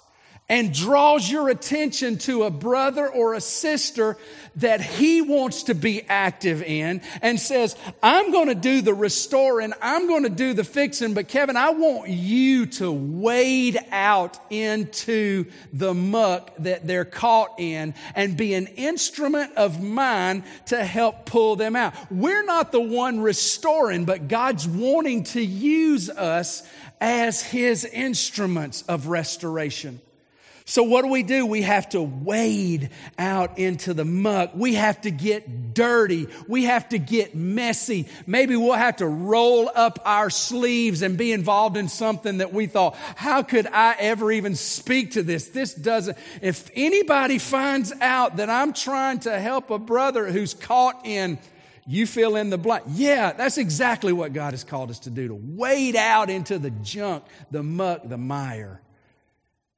[0.48, 4.16] and draws your attention to a brother or a sister
[4.56, 9.72] that he wants to be active in and says, I'm going to do the restoring,
[9.82, 15.44] I'm going to do the fixing, but Kevin, I want you to wade out into
[15.72, 21.56] the muck that they're caught in and be an instrument of mine to help pull
[21.56, 21.94] them out.
[22.10, 26.62] We're not the one restoring, but God's wanting to use us
[27.00, 30.00] as his instruments of restoration.
[30.68, 31.46] So what do we do?
[31.46, 34.50] We have to wade out into the muck.
[34.52, 36.26] We have to get dirty.
[36.46, 38.06] We have to get messy.
[38.26, 42.66] Maybe we'll have to roll up our sleeves and be involved in something that we
[42.66, 45.48] thought, how could I ever even speak to this?
[45.48, 51.06] This doesn't, if anybody finds out that I'm trying to help a brother who's caught
[51.06, 51.38] in
[51.86, 52.84] you fill in the blank.
[52.88, 56.70] Yeah, that's exactly what God has called us to do, to wade out into the
[56.70, 58.82] junk, the muck, the mire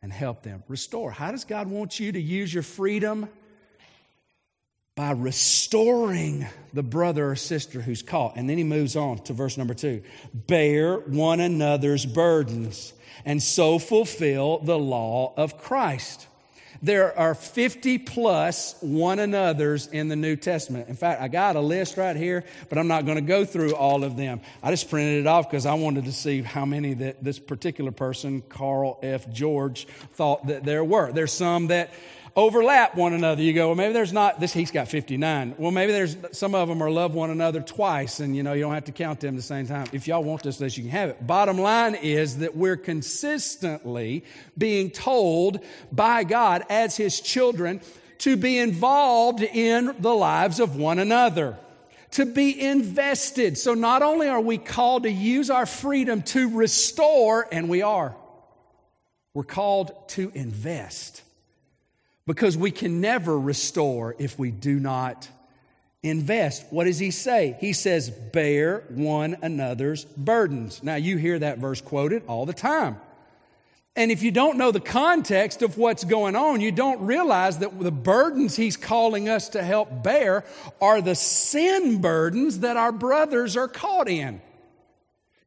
[0.03, 0.63] and help them.
[0.69, 1.11] Restore.
[1.11, 3.29] How does God want you to use your freedom?
[4.97, 8.37] By restoring the brother or sister who's caught.
[8.37, 10.03] And then he moves on to verse number two
[10.35, 12.93] bear one another's burdens
[13.25, 16.27] and so fulfill the law of Christ.
[16.83, 20.89] There are 50 plus one another's in the New Testament.
[20.89, 23.75] In fact, I got a list right here, but I'm not going to go through
[23.75, 24.41] all of them.
[24.63, 27.93] I just printed it off because I wanted to see how many that this particular
[27.93, 29.31] person, Carl F.
[29.31, 31.13] George, thought that there were.
[31.13, 31.91] There's some that
[32.37, 33.43] overlap one another.
[33.43, 34.53] You go, well, maybe there's not this.
[34.53, 35.55] He's got 59.
[35.59, 38.63] Well, maybe there's some of them are love one another twice, and you know you
[38.63, 39.87] don't have to count them the same time.
[39.93, 41.27] If y'all want this list, you can have it.
[41.27, 44.25] Bottom line is that we're consistently
[44.57, 45.61] being told
[45.93, 47.81] by God as His children
[48.19, 51.57] to be involved in the lives of one another
[52.13, 53.57] to be invested.
[53.57, 58.17] So not only are we called to use our freedom to restore, and we are,
[59.33, 61.23] we're called to invest
[62.31, 65.29] because we can never restore if we do not
[66.01, 66.65] invest.
[66.71, 67.57] What does he say?
[67.59, 70.81] He says, bear one another's burdens.
[70.81, 73.01] Now, you hear that verse quoted all the time.
[73.97, 77.77] And if you don't know the context of what's going on, you don't realize that
[77.81, 80.45] the burdens he's calling us to help bear
[80.81, 84.41] are the sin burdens that our brothers are caught in.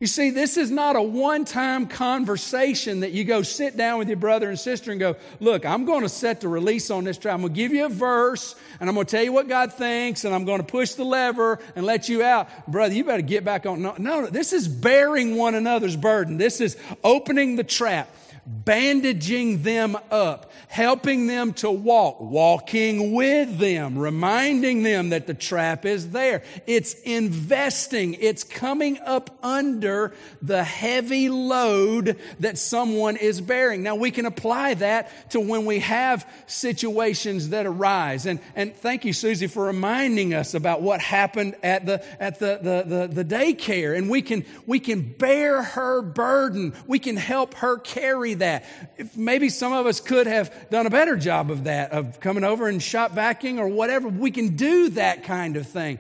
[0.03, 4.09] You see, this is not a one time conversation that you go sit down with
[4.09, 7.17] your brother and sister and go, Look, I'm going to set the release on this
[7.17, 7.35] trial.
[7.35, 9.71] I'm going to give you a verse and I'm going to tell you what God
[9.71, 12.49] thinks and I'm going to push the lever and let you out.
[12.67, 13.81] Brother, you better get back on.
[13.81, 16.35] No, no, this is bearing one another's burden.
[16.35, 18.09] This is opening the trap.
[18.45, 25.85] Bandaging them up, helping them to walk, walking with them, reminding them that the trap
[25.85, 26.43] is there.
[26.67, 28.15] It's investing.
[28.15, 33.81] It's coming up under the heavy load that someone is bearing.
[33.81, 38.25] Now we can apply that to when we have situations that arise.
[38.25, 42.59] And, and thank you, Susie, for reminding us about what happened at the, at the,
[42.61, 43.97] the, the, the daycare.
[43.97, 46.73] And we can, we can bear her burden.
[46.87, 48.65] We can help her carry that.
[48.97, 52.43] If maybe some of us could have done a better job of that, of coming
[52.43, 54.07] over and shop vacuuming or whatever.
[54.07, 55.99] We can do that kind of thing.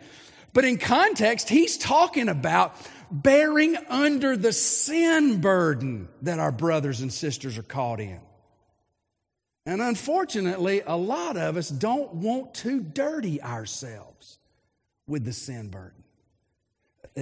[0.53, 2.75] But in context, he's talking about
[3.11, 8.19] bearing under the sin burden that our brothers and sisters are caught in.
[9.65, 14.37] And unfortunately, a lot of us don't want to dirty ourselves
[15.07, 16.03] with the sin burden.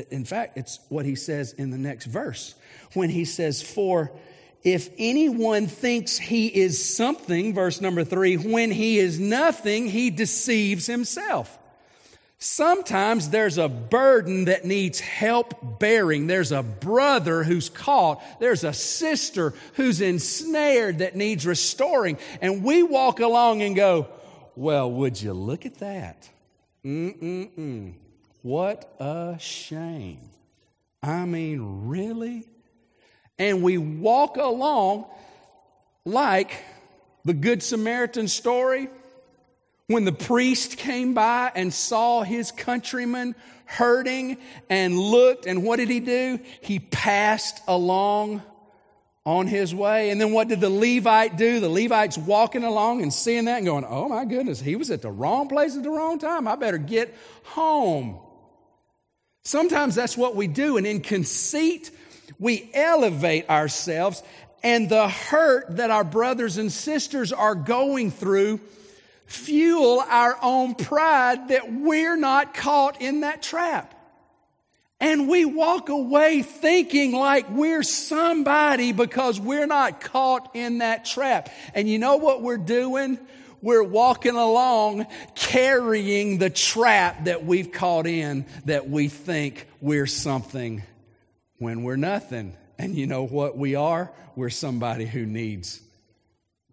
[0.10, 2.56] In fact, it's what he says in the next verse
[2.94, 4.12] when he says, For
[4.64, 10.86] if anyone thinks he is something, verse number three, when he is nothing, he deceives
[10.86, 11.58] himself.
[12.38, 16.26] Sometimes there's a burden that needs help bearing.
[16.26, 18.22] There's a brother who's caught.
[18.40, 22.18] There's a sister who's ensnared that needs restoring.
[22.42, 24.08] And we walk along and go,
[24.56, 26.28] Well, would you look at that?
[26.84, 27.94] Mm-mm-mm.
[28.42, 30.32] What a shame.
[31.04, 32.48] I mean, really?
[33.42, 35.06] And we walk along
[36.06, 36.64] like
[37.26, 38.88] the Good Samaritan story
[39.88, 43.34] when the priest came by and saw his countrymen
[43.66, 44.38] hurting
[44.70, 46.40] and looked, and what did he do?
[46.62, 48.44] He passed along
[49.26, 50.12] on his way.
[50.12, 51.60] And then what did the Levite do?
[51.60, 55.02] The Levite's walking along and seeing that and going, Oh my goodness, he was at
[55.02, 56.48] the wrong place at the wrong time.
[56.48, 58.20] I better get home.
[59.44, 60.78] Sometimes that's what we do.
[60.78, 61.90] And in conceit,
[62.40, 64.24] we elevate ourselves
[64.64, 68.60] and the hurt that our brothers and sisters are going through
[69.26, 73.96] fuel our own pride that we're not caught in that trap.
[75.00, 81.50] And we walk away thinking like we're somebody because we're not caught in that trap.
[81.74, 83.18] And you know what we're doing?
[83.64, 85.06] we're walking along
[85.36, 90.82] carrying the trap that we've caught in that we think we're something
[91.62, 92.58] when we're nothing.
[92.80, 94.12] And you know what we are?
[94.36, 95.80] We're somebody who needs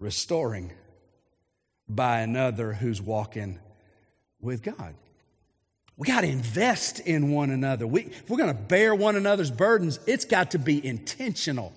[0.01, 0.73] restoring
[1.87, 3.59] by another who's walking
[4.41, 4.95] with God.
[5.99, 7.87] We got to invest in one another.
[7.87, 11.75] We, if we're going to bear one another's burdens, it's got to be intentional.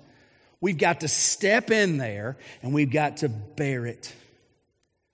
[0.62, 4.14] We've got to step in there and we've got to bear it.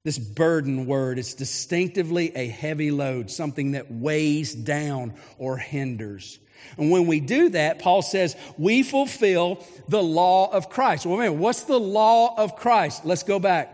[0.03, 6.37] This burden word is distinctively a heavy load, something that weighs down or hinders.
[6.77, 11.05] And when we do that, Paul says, we fulfill the law of Christ.
[11.05, 13.05] Well, man, what's the law of Christ?
[13.05, 13.73] Let's go back.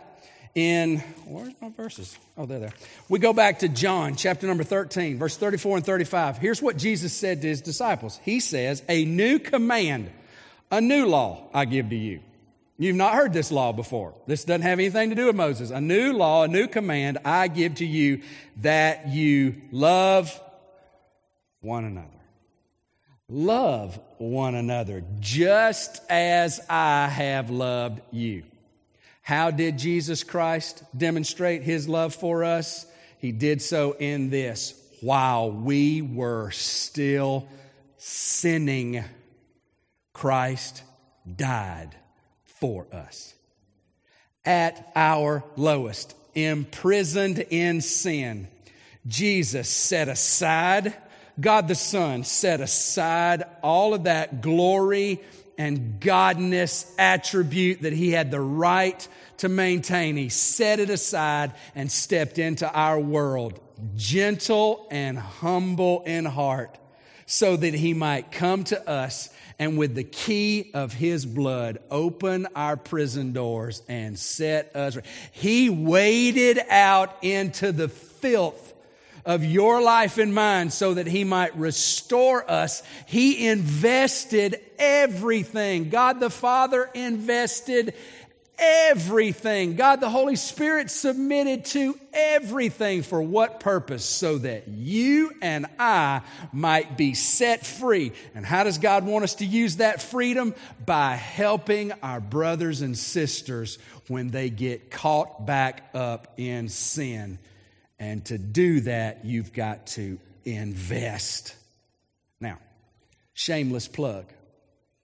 [0.56, 2.16] In, where's my verses?
[2.38, 2.74] Oh, they're there.
[3.10, 6.38] We go back to John chapter number 13, verse 34 and 35.
[6.38, 10.12] Here's what Jesus said to his disciples He says, A new command,
[10.70, 12.20] a new law I give to you
[12.78, 14.14] You've not heard this law before.
[14.26, 15.70] This doesn't have anything to do with Moses.
[15.70, 18.24] A new law, a new command I give to you
[18.58, 20.40] that you love
[21.62, 22.08] one another.
[23.34, 28.44] Love one another just as I have loved you.
[29.24, 32.86] How did Jesus Christ demonstrate his love for us?
[33.18, 37.48] He did so in this while we were still
[37.98, 39.04] sinning,
[40.14, 40.84] Christ
[41.36, 41.96] died
[42.44, 43.34] for us.
[44.46, 48.48] At our lowest, imprisoned in sin,
[49.08, 50.94] Jesus set aside,
[51.40, 55.22] God the Son set aside all of that glory
[55.58, 59.08] and godness attribute that he had the right
[59.38, 60.16] to maintain.
[60.16, 63.60] He set it aside and stepped into our world,
[63.96, 66.78] gentle and humble in heart,
[67.26, 69.30] so that he might come to us
[69.60, 74.98] and with the key of his blood open our prison doors and set us
[75.32, 78.73] he waded out into the filth
[79.26, 86.20] of your life and mine so that he might restore us he invested everything god
[86.20, 87.94] the father invested
[88.58, 89.76] everything.
[89.76, 94.06] God the Holy Spirit submitted to everything for what purpose?
[94.06, 96.22] So that you and I
[96.52, 98.14] might be set free.
[98.36, 100.56] And how does God want us to use that freedom?
[100.86, 107.40] By helping our brothers and sisters when they get caught back up in sin.
[108.04, 111.56] And to do that, you've got to invest.
[112.42, 112.58] Now,
[113.34, 114.26] shameless plug.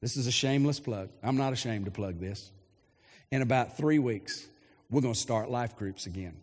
[0.02, 1.08] This is a shameless plug.
[1.24, 2.52] I'm not ashamed to plug this.
[3.32, 4.46] in about three weeks,
[4.90, 6.36] we're going to start life groups again.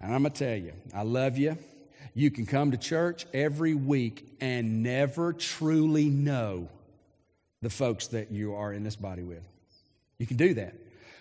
[0.00, 1.56] And I'm going to tell you, I love you.
[2.14, 6.68] You can come to church every week and never truly know
[7.62, 9.46] the folks that you are in this body with.
[10.18, 10.74] You can do that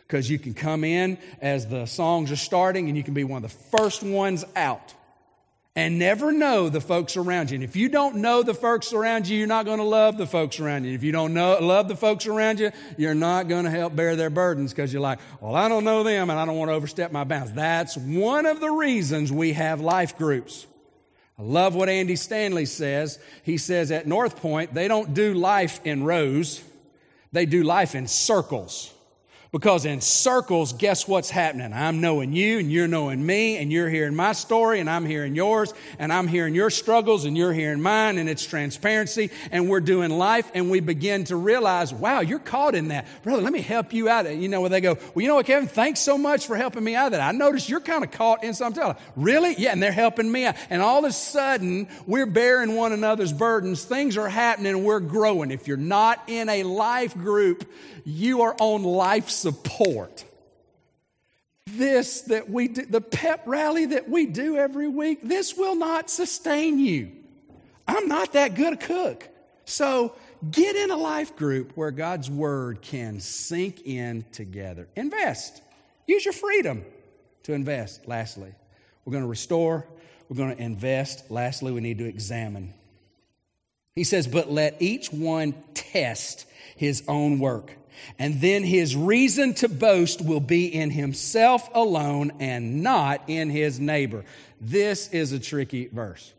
[0.10, 3.46] because you can come in as the songs are starting and you can be one
[3.46, 4.96] of the first ones out
[5.76, 7.56] and never know the folks around you.
[7.56, 10.26] And if you don't know the folks around you, you're not going to love the
[10.26, 10.96] folks around you.
[10.96, 14.16] If you don't know, love the folks around you, you're not going to help bear
[14.16, 16.76] their burdens because you're like, well, I don't know them and I don't want to
[16.76, 17.54] overstep my bounds.
[17.54, 20.66] That's one of the reasons we have life groups.
[21.38, 23.20] I love what Andy Stanley says.
[23.44, 26.64] He says at North Point, they don't do life in rows,
[27.32, 28.92] they do life in circles.
[29.52, 31.74] Because in circles, guess what's happening?
[31.74, 35.34] I'm knowing you and you're knowing me and you're hearing my story and I'm hearing
[35.34, 39.80] yours and I'm hearing your struggles and you're hearing mine and it's transparency and we're
[39.80, 43.08] doing life and we begin to realize, wow, you're caught in that.
[43.24, 44.32] Brother, let me help you out.
[44.32, 46.84] You know, where they go, well, you know what, Kevin, thanks so much for helping
[46.84, 47.22] me out of that.
[47.22, 48.96] I noticed you're kind of caught in something.
[49.16, 49.56] Really?
[49.58, 50.58] Yeah, and they're helping me out.
[50.70, 53.84] And all of a sudden, we're bearing one another's burdens.
[53.84, 55.50] Things are happening we're growing.
[55.50, 57.68] If you're not in a life group,
[58.06, 60.26] you are on life support.
[61.68, 66.10] This that we do, the pep rally that we do every week, this will not
[66.10, 67.12] sustain you.
[67.88, 69.28] I'm not that good a cook.
[69.66, 70.16] So
[70.50, 74.88] get in a life group where God's word can sink in together.
[74.96, 75.62] Invest.
[76.08, 76.84] Use your freedom
[77.44, 78.08] to invest.
[78.08, 78.54] Lastly,
[79.06, 79.86] we're going to restore,
[80.28, 81.30] we're going to invest.
[81.30, 82.74] Lastly, we need to examine.
[83.96, 87.74] He says, But let each one test his own work
[88.18, 93.80] and then his reason to boast will be in himself alone and not in his
[93.80, 94.26] neighbor.
[94.62, 96.34] This is a tricky verse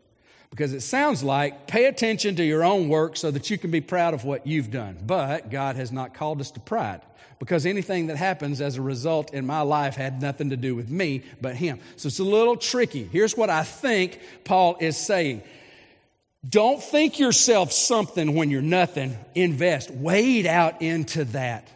[0.51, 3.81] because it sounds like pay attention to your own work so that you can be
[3.81, 4.97] proud of what you've done.
[5.05, 7.01] But God has not called us to pride
[7.39, 10.89] because anything that happens as a result in my life had nothing to do with
[10.89, 11.79] me but Him.
[11.95, 13.05] So it's a little tricky.
[13.11, 15.41] Here's what I think Paul is saying.
[16.47, 19.17] Don't think yourself something when you're nothing.
[19.35, 19.91] Invest.
[19.91, 21.67] Wade out into that.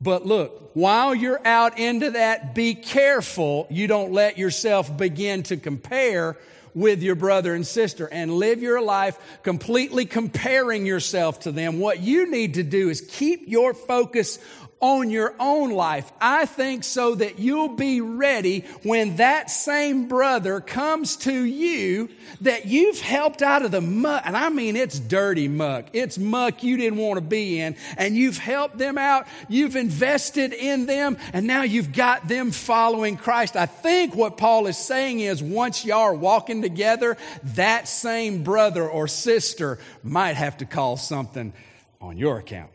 [0.00, 5.56] But look, while you're out into that, be careful you don't let yourself begin to
[5.56, 6.36] compare
[6.74, 11.78] with your brother and sister and live your life completely comparing yourself to them.
[11.78, 14.38] What you need to do is keep your focus
[14.82, 16.12] on your own life.
[16.20, 22.08] I think so that you'll be ready when that same brother comes to you
[22.40, 24.24] that you've helped out of the muck.
[24.26, 25.86] And I mean, it's dirty muck.
[25.92, 27.76] It's muck you didn't want to be in.
[27.96, 29.28] And you've helped them out.
[29.48, 31.16] You've invested in them.
[31.32, 33.54] And now you've got them following Christ.
[33.54, 37.16] I think what Paul is saying is once y'all are walking together,
[37.54, 41.52] that same brother or sister might have to call something
[42.00, 42.70] on your account.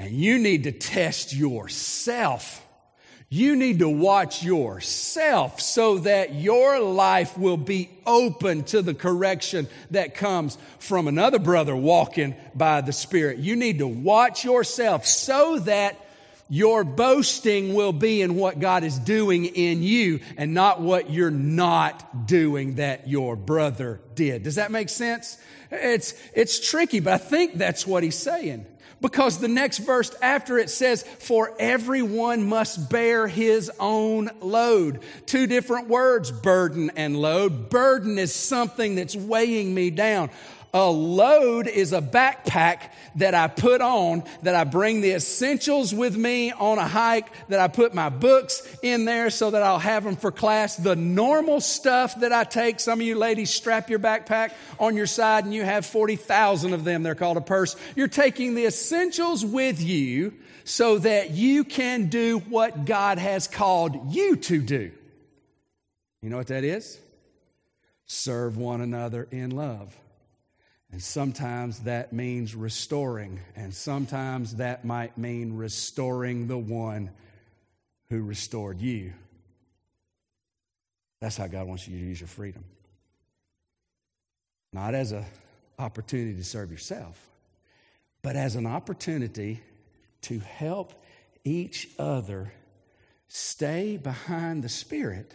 [0.00, 2.66] And you need to test yourself.
[3.28, 9.68] You need to watch yourself so that your life will be open to the correction
[9.90, 13.40] that comes from another brother walking by the Spirit.
[13.40, 16.02] You need to watch yourself so that
[16.48, 21.30] your boasting will be in what God is doing in you and not what you're
[21.30, 24.44] not doing that your brother did.
[24.44, 25.36] Does that make sense?
[25.70, 28.64] It's, it's tricky, but I think that's what he's saying.
[29.00, 35.00] Because the next verse after it says, For everyone must bear his own load.
[35.24, 37.70] Two different words, burden and load.
[37.70, 40.30] Burden is something that's weighing me down.
[40.72, 46.16] A load is a backpack that I put on, that I bring the essentials with
[46.16, 50.04] me on a hike, that I put my books in there so that I'll have
[50.04, 50.76] them for class.
[50.76, 55.06] The normal stuff that I take, some of you ladies strap your backpack on your
[55.06, 57.02] side and you have 40,000 of them.
[57.02, 57.74] They're called a purse.
[57.96, 64.14] You're taking the essentials with you so that you can do what God has called
[64.14, 64.92] you to do.
[66.22, 66.98] You know what that is?
[68.06, 69.96] Serve one another in love.
[70.92, 77.10] And sometimes that means restoring, and sometimes that might mean restoring the one
[78.08, 79.12] who restored you.
[81.20, 82.64] That's how God wants you to use your freedom.
[84.72, 85.24] Not as an
[85.78, 87.20] opportunity to serve yourself,
[88.22, 89.62] but as an opportunity
[90.22, 91.04] to help
[91.44, 92.52] each other
[93.28, 95.34] stay behind the Spirit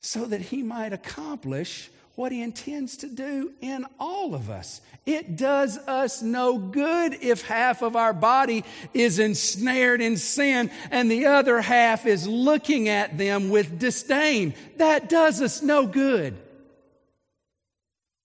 [0.00, 1.88] so that He might accomplish
[2.20, 4.82] what he intends to do in all of us.
[5.06, 8.62] It does us no good if half of our body
[8.92, 14.52] is ensnared in sin and the other half is looking at them with disdain.
[14.76, 16.36] That does us no good.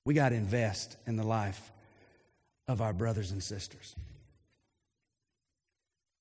[0.03, 1.71] We got to invest in the life
[2.67, 3.95] of our brothers and sisters.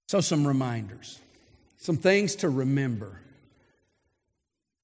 [0.06, 1.18] So, some reminders,
[1.78, 3.18] some things to remember.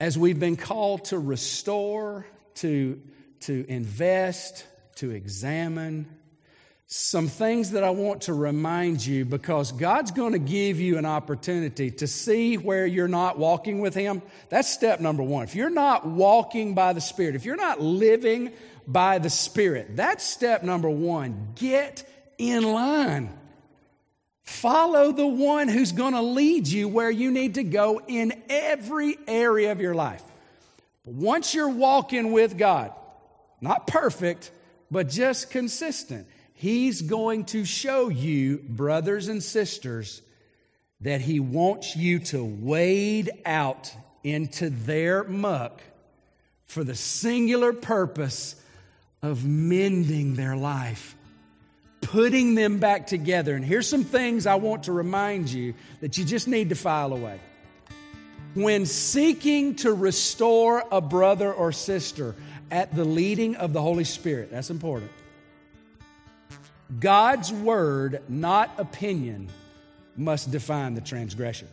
[0.01, 2.27] As we've been called to restore,
[2.61, 3.01] to,
[3.41, 6.07] to invest, to examine,
[6.93, 11.07] some things that I want to remind you because God's going to give you an
[11.07, 14.23] opportunity to see where you're not walking with Him.
[14.49, 15.45] That's step number one.
[15.45, 18.51] If you're not walking by the Spirit, if you're not living
[18.89, 21.53] by the Spirit, that's step number one.
[21.55, 22.05] Get
[22.39, 23.39] in line.
[24.43, 29.17] Follow the one who's going to lead you where you need to go in every
[29.29, 30.25] area of your life.
[31.05, 32.93] But once you're walking with God,
[33.61, 34.51] not perfect,
[34.91, 40.21] but just consistent, He's going to show you, brothers and sisters,
[41.01, 45.81] that He wants you to wade out into their muck
[46.67, 48.55] for the singular purpose
[49.23, 51.17] of mending their life,
[52.01, 53.55] putting them back together.
[53.55, 57.13] And here's some things I want to remind you that you just need to file
[57.13, 57.41] away.
[58.55, 62.35] When seeking to restore a brother or sister
[62.71, 65.11] at the leading of the Holy Spirit, that's important
[66.99, 69.49] God's word, not opinion,
[70.17, 71.69] must define the transgression.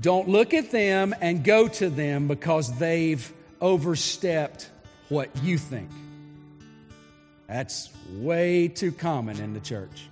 [0.00, 4.68] Don't look at them and go to them because they've overstepped
[5.08, 5.88] what you think.
[7.46, 10.08] That's way too common in the church.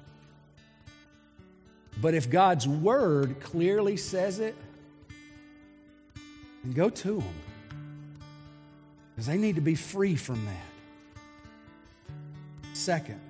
[2.01, 4.55] But if God's word clearly says it,
[6.63, 7.35] then go to them.
[9.15, 12.17] Because they need to be free from that.
[12.73, 13.21] Second,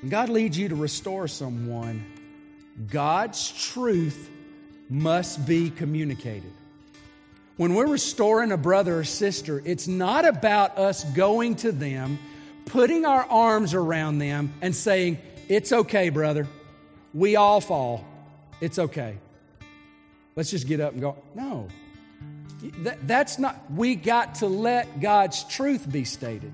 [0.00, 2.04] when God leads you to restore someone,
[2.90, 4.30] God's truth
[4.88, 6.52] must be communicated.
[7.56, 12.18] When we're restoring a brother or sister, it's not about us going to them,
[12.66, 16.46] putting our arms around them, and saying, It's okay, brother.
[17.12, 18.04] We all fall.
[18.60, 19.18] It's okay.
[20.38, 21.16] Let's just get up and go.
[21.34, 21.66] No.
[22.84, 26.52] That, that's not, we got to let God's truth be stated.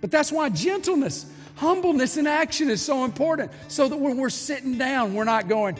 [0.00, 1.26] But that's why gentleness,
[1.56, 5.76] Humbleness in action is so important so that when we're sitting down, we're not going,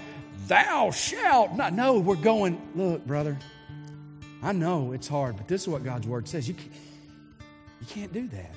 [0.47, 1.73] Thou shalt not.
[1.73, 3.39] No, we're going, Look, brother,
[4.43, 6.47] I know it's hard, but this is what God's word says.
[6.47, 6.73] You can't,
[7.81, 8.55] you can't do that.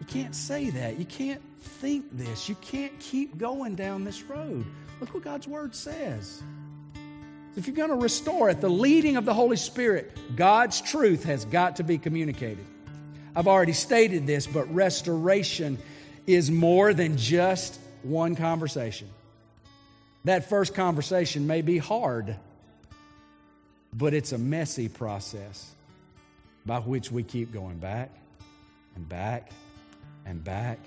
[0.00, 0.98] You can't say that.
[0.98, 2.48] You can't think this.
[2.48, 4.66] You can't keep going down this road.
[5.00, 6.42] Look what God's word says.
[7.56, 11.44] If you're going to restore it, the leading of the Holy Spirit, God's truth has
[11.44, 12.64] got to be communicated.
[13.36, 15.78] I've already stated this, but restoration
[16.26, 19.08] is more than just one conversation.
[20.24, 22.36] That first conversation may be hard,
[23.92, 25.70] but it's a messy process
[26.66, 28.10] by which we keep going back
[28.96, 29.50] and back
[30.26, 30.78] and back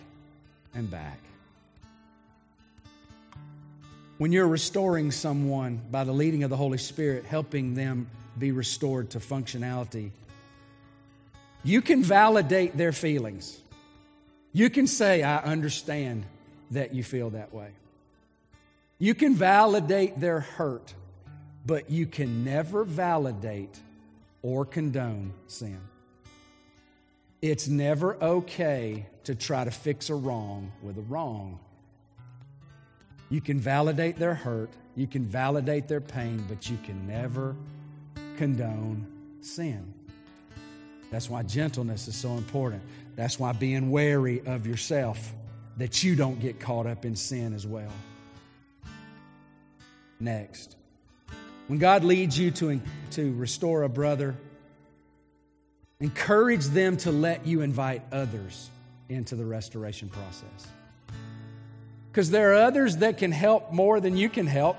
[0.74, 1.20] and back.
[4.18, 8.08] When you're restoring someone by the leading of the Holy Spirit, helping them
[8.38, 10.12] be restored to functionality
[11.68, 13.60] you can validate their feelings.
[14.54, 16.26] You can say, I understand
[16.72, 17.72] that you feel that way.
[19.00, 20.94] You can validate their hurt,
[21.66, 23.78] but you can never validate
[24.42, 25.80] or condone sin.
[27.42, 31.60] It's never okay to try to fix a wrong with a wrong.
[33.30, 37.56] You can validate their hurt, you can validate their pain, but you can never
[38.38, 39.06] condone
[39.42, 39.94] sin.
[41.12, 42.84] That's why gentleness is so important.
[43.16, 45.34] That's why being wary of yourself,
[45.78, 47.92] that you don't get caught up in sin as well.
[50.20, 50.76] Next,
[51.68, 54.36] when God leads you to, to restore a brother,
[56.00, 58.70] encourage them to let you invite others
[59.10, 60.68] into the restoration process.
[62.18, 64.76] Because there are others that can help more than you can help.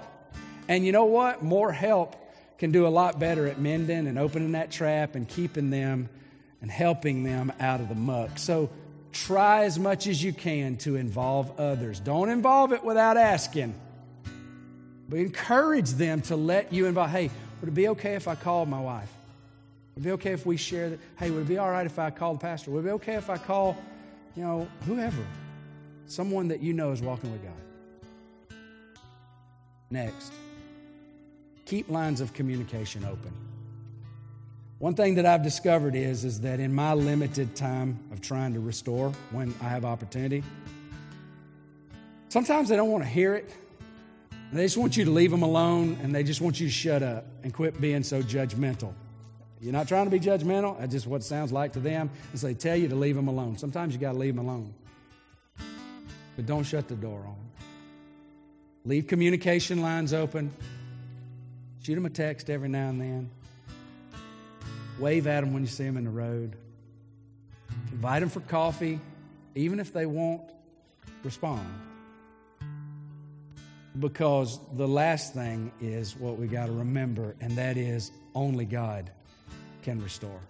[0.66, 1.41] And you know what?
[1.41, 2.16] More help
[2.59, 6.09] can do a lot better at mending and opening that trap and keeping them
[6.61, 8.41] and helping them out of the muck.
[8.41, 8.70] So
[9.12, 12.01] try as much as you can to involve others.
[12.01, 13.72] Don't involve it without asking,
[15.09, 17.11] but encourage them to let you involve.
[17.11, 17.30] Hey,
[17.61, 19.12] would it be okay if I called my wife?
[19.95, 20.99] Would it be okay if we share that?
[21.16, 22.72] Hey, would it be all right if I called the pastor?
[22.72, 23.76] Would it be okay if I call,
[24.34, 25.22] you know, whoever?
[26.09, 28.57] Someone that you know is walking with God.
[29.91, 30.33] Next,
[31.67, 33.33] keep lines of communication open.
[34.79, 38.61] One thing that I've discovered is, is that in my limited time of trying to
[38.61, 40.43] restore when I have opportunity,
[42.29, 43.55] sometimes they don't want to hear it.
[44.53, 47.03] They just want you to leave them alone and they just want you to shut
[47.03, 48.95] up and quit being so judgmental.
[49.61, 52.09] You're not trying to be judgmental, that's just what it sounds like to them.
[52.33, 53.59] And they tell you to leave them alone.
[53.59, 54.73] Sometimes you got to leave them alone.
[56.39, 57.51] But don't shut the door on them.
[58.84, 60.55] Leave communication lines open.
[61.82, 63.30] Shoot them a text every now and then.
[65.01, 66.55] Wave at them when you see them in the road.
[67.91, 69.01] Invite them for coffee,
[69.57, 70.43] even if they won't
[71.24, 71.66] respond.
[73.99, 79.11] Because the last thing is what we got to remember, and that is only God
[79.82, 80.41] can restore.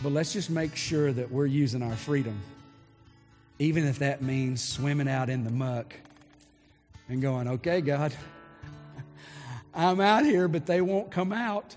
[0.00, 2.40] But let's just make sure that we're using our freedom,
[3.58, 5.94] even if that means swimming out in the muck
[7.08, 8.14] and going, okay, God,
[9.74, 11.74] I'm out here, but they won't come out.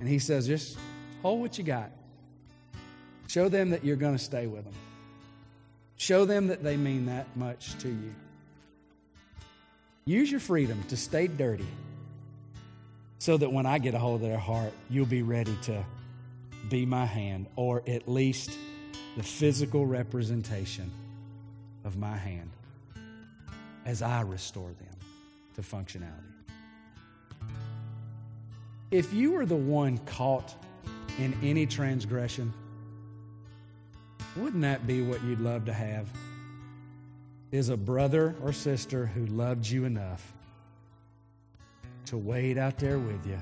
[0.00, 0.78] And He says, just
[1.22, 1.90] hold what you got.
[3.28, 4.74] Show them that you're going to stay with them.
[5.96, 8.14] Show them that they mean that much to you.
[10.04, 11.66] Use your freedom to stay dirty
[13.18, 15.84] so that when I get a hold of their heart, you'll be ready to
[16.68, 18.50] be my hand, or at least
[19.20, 20.90] the physical representation
[21.84, 22.48] of my hand
[23.84, 24.96] as I restore them
[25.56, 26.08] to functionality.
[28.90, 30.54] If you are the one caught
[31.18, 32.50] in any transgression,
[34.38, 36.08] wouldn't that be what you'd love to have?
[37.52, 40.32] Is a brother or sister who loved you enough
[42.06, 43.38] to wait out there with you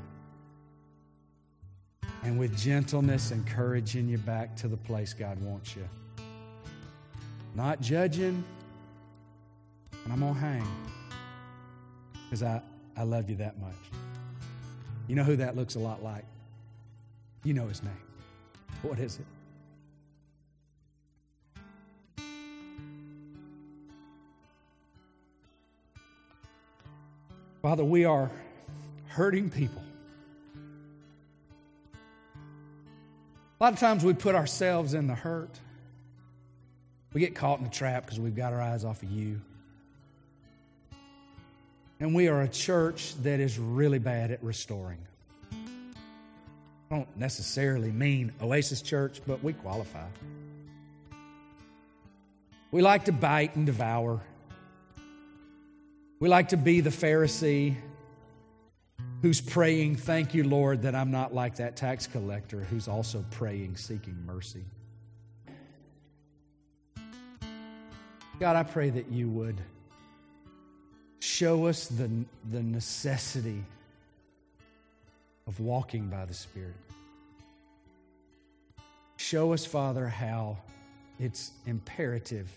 [2.29, 5.89] and with gentleness encouraging you back to the place God wants you.
[7.55, 8.45] Not judging,
[10.05, 10.66] and I'm going to hang
[12.24, 12.61] because I,
[12.99, 13.72] I love you that much.
[15.07, 16.26] You know who that looks a lot like?
[17.45, 17.93] You know his name.
[18.83, 19.24] What is it?
[27.62, 28.31] Father, we are
[29.07, 29.83] hurting people.
[33.61, 35.51] A lot of times we put ourselves in the hurt.
[37.13, 39.41] We get caught in the trap because we've got our eyes off of you.
[41.99, 44.99] And we are a church that is really bad at restoring.
[45.53, 50.07] I don't necessarily mean Oasis Church, but we qualify.
[52.71, 54.21] We like to bite and devour.
[56.21, 57.75] We like to be the Pharisee
[59.23, 63.77] who's praying, Thank you, Lord, that I'm not like that tax collector who's also praying,
[63.77, 64.64] seeking mercy.
[68.39, 69.61] God, I pray that you would
[71.19, 72.09] show us the,
[72.51, 73.64] the necessity
[75.49, 76.77] of walking by the Spirit.
[79.16, 80.59] Show us, Father, how
[81.19, 82.49] it's imperative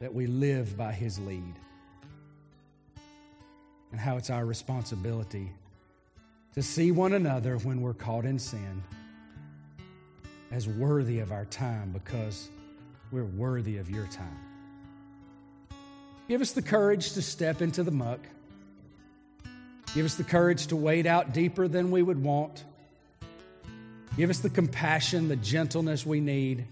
[0.00, 1.54] that we live by His lead
[3.90, 5.52] and how it's our responsibility
[6.54, 8.82] to see one another when we're caught in sin
[10.50, 12.48] as worthy of our time because
[13.12, 14.38] we're worthy of your time.
[16.28, 18.20] Give us the courage to step into the muck.
[19.94, 22.64] Give us the courage to wade out deeper than we would want.
[24.16, 26.66] Give us the compassion, the gentleness we need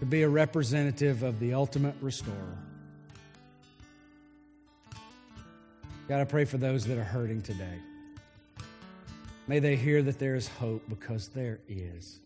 [0.00, 2.58] to be a representative of the ultimate restorer.
[6.12, 7.78] God, I pray for those that are hurting today.
[9.46, 12.20] May they hear that there is hope because there is.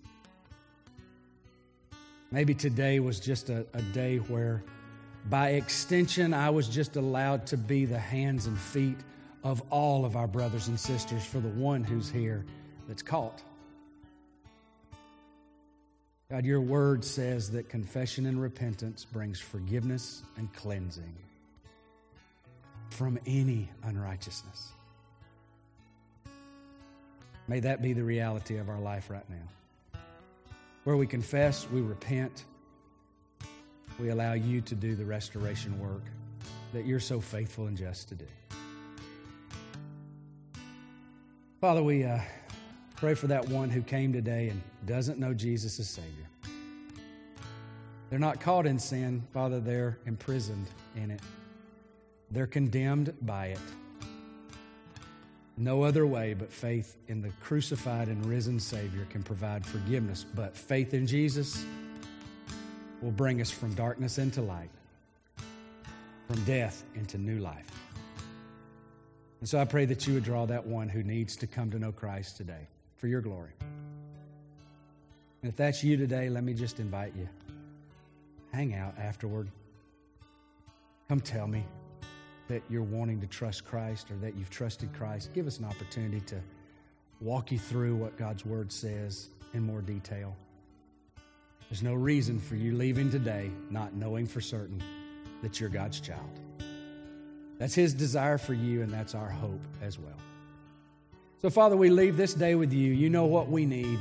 [2.33, 4.65] Maybe today was just a, a, day where,
[5.31, 8.99] by extension, I was just allowed to be the hands and feet
[9.45, 12.45] of all of our brothers and sisters for the one who's here
[12.89, 13.41] that's caught.
[16.29, 21.15] God, your word says that confession and repentance brings forgiveness and cleansing
[22.97, 24.73] from any unrighteousness.
[27.47, 30.01] May that be the reality of our life right now.
[30.85, 32.45] Where we confess, we repent,
[34.01, 36.05] we allow you to do the restoration work
[36.73, 38.27] that you're so faithful and just to do.
[41.61, 42.19] Father, we uh,
[42.97, 46.27] pray for that one who came today and doesn't know Jesus as Savior.
[48.09, 51.21] They're not caught in sin, Father, they're imprisoned in it.
[52.31, 53.61] They're condemned by it.
[55.57, 60.25] No other way but faith in the crucified and risen Savior can provide forgiveness.
[60.35, 61.65] But faith in Jesus
[63.01, 64.71] will bring us from darkness into light,
[66.27, 67.71] from death into new life.
[69.41, 71.79] And so I pray that you would draw that one who needs to come to
[71.79, 73.53] know Christ today for your glory.
[75.43, 77.29] And if that's you today, let me just invite you.
[78.53, 79.49] Hang out afterward.
[81.09, 81.65] Come tell me
[82.49, 86.21] that you're wanting to trust Christ or that you've trusted Christ, give us an opportunity
[86.21, 86.41] to
[87.21, 90.37] walk you through what God's Word says in more detail.
[91.69, 94.83] There's no reason for you leaving today not knowing for certain
[95.43, 96.41] that you're God's child.
[97.59, 100.17] That's His desire for you, and that's our hope as well.
[101.43, 102.93] So, Father, we leave this day with you.
[102.93, 103.99] You know what we need.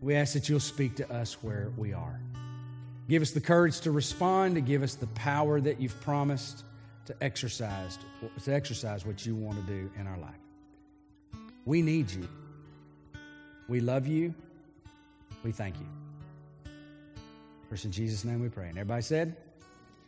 [0.00, 2.20] We ask that you'll speak to us where we are.
[3.08, 6.64] Give us the courage to respond, to give us the power that you've promised
[7.10, 7.98] to exercise,
[8.44, 10.30] to exercise what you want to do in our life.
[11.64, 12.28] We need you.
[13.68, 14.34] We love you.
[15.42, 15.86] We thank you.
[17.68, 18.68] First in Jesus' name we pray.
[18.68, 19.36] And everybody said,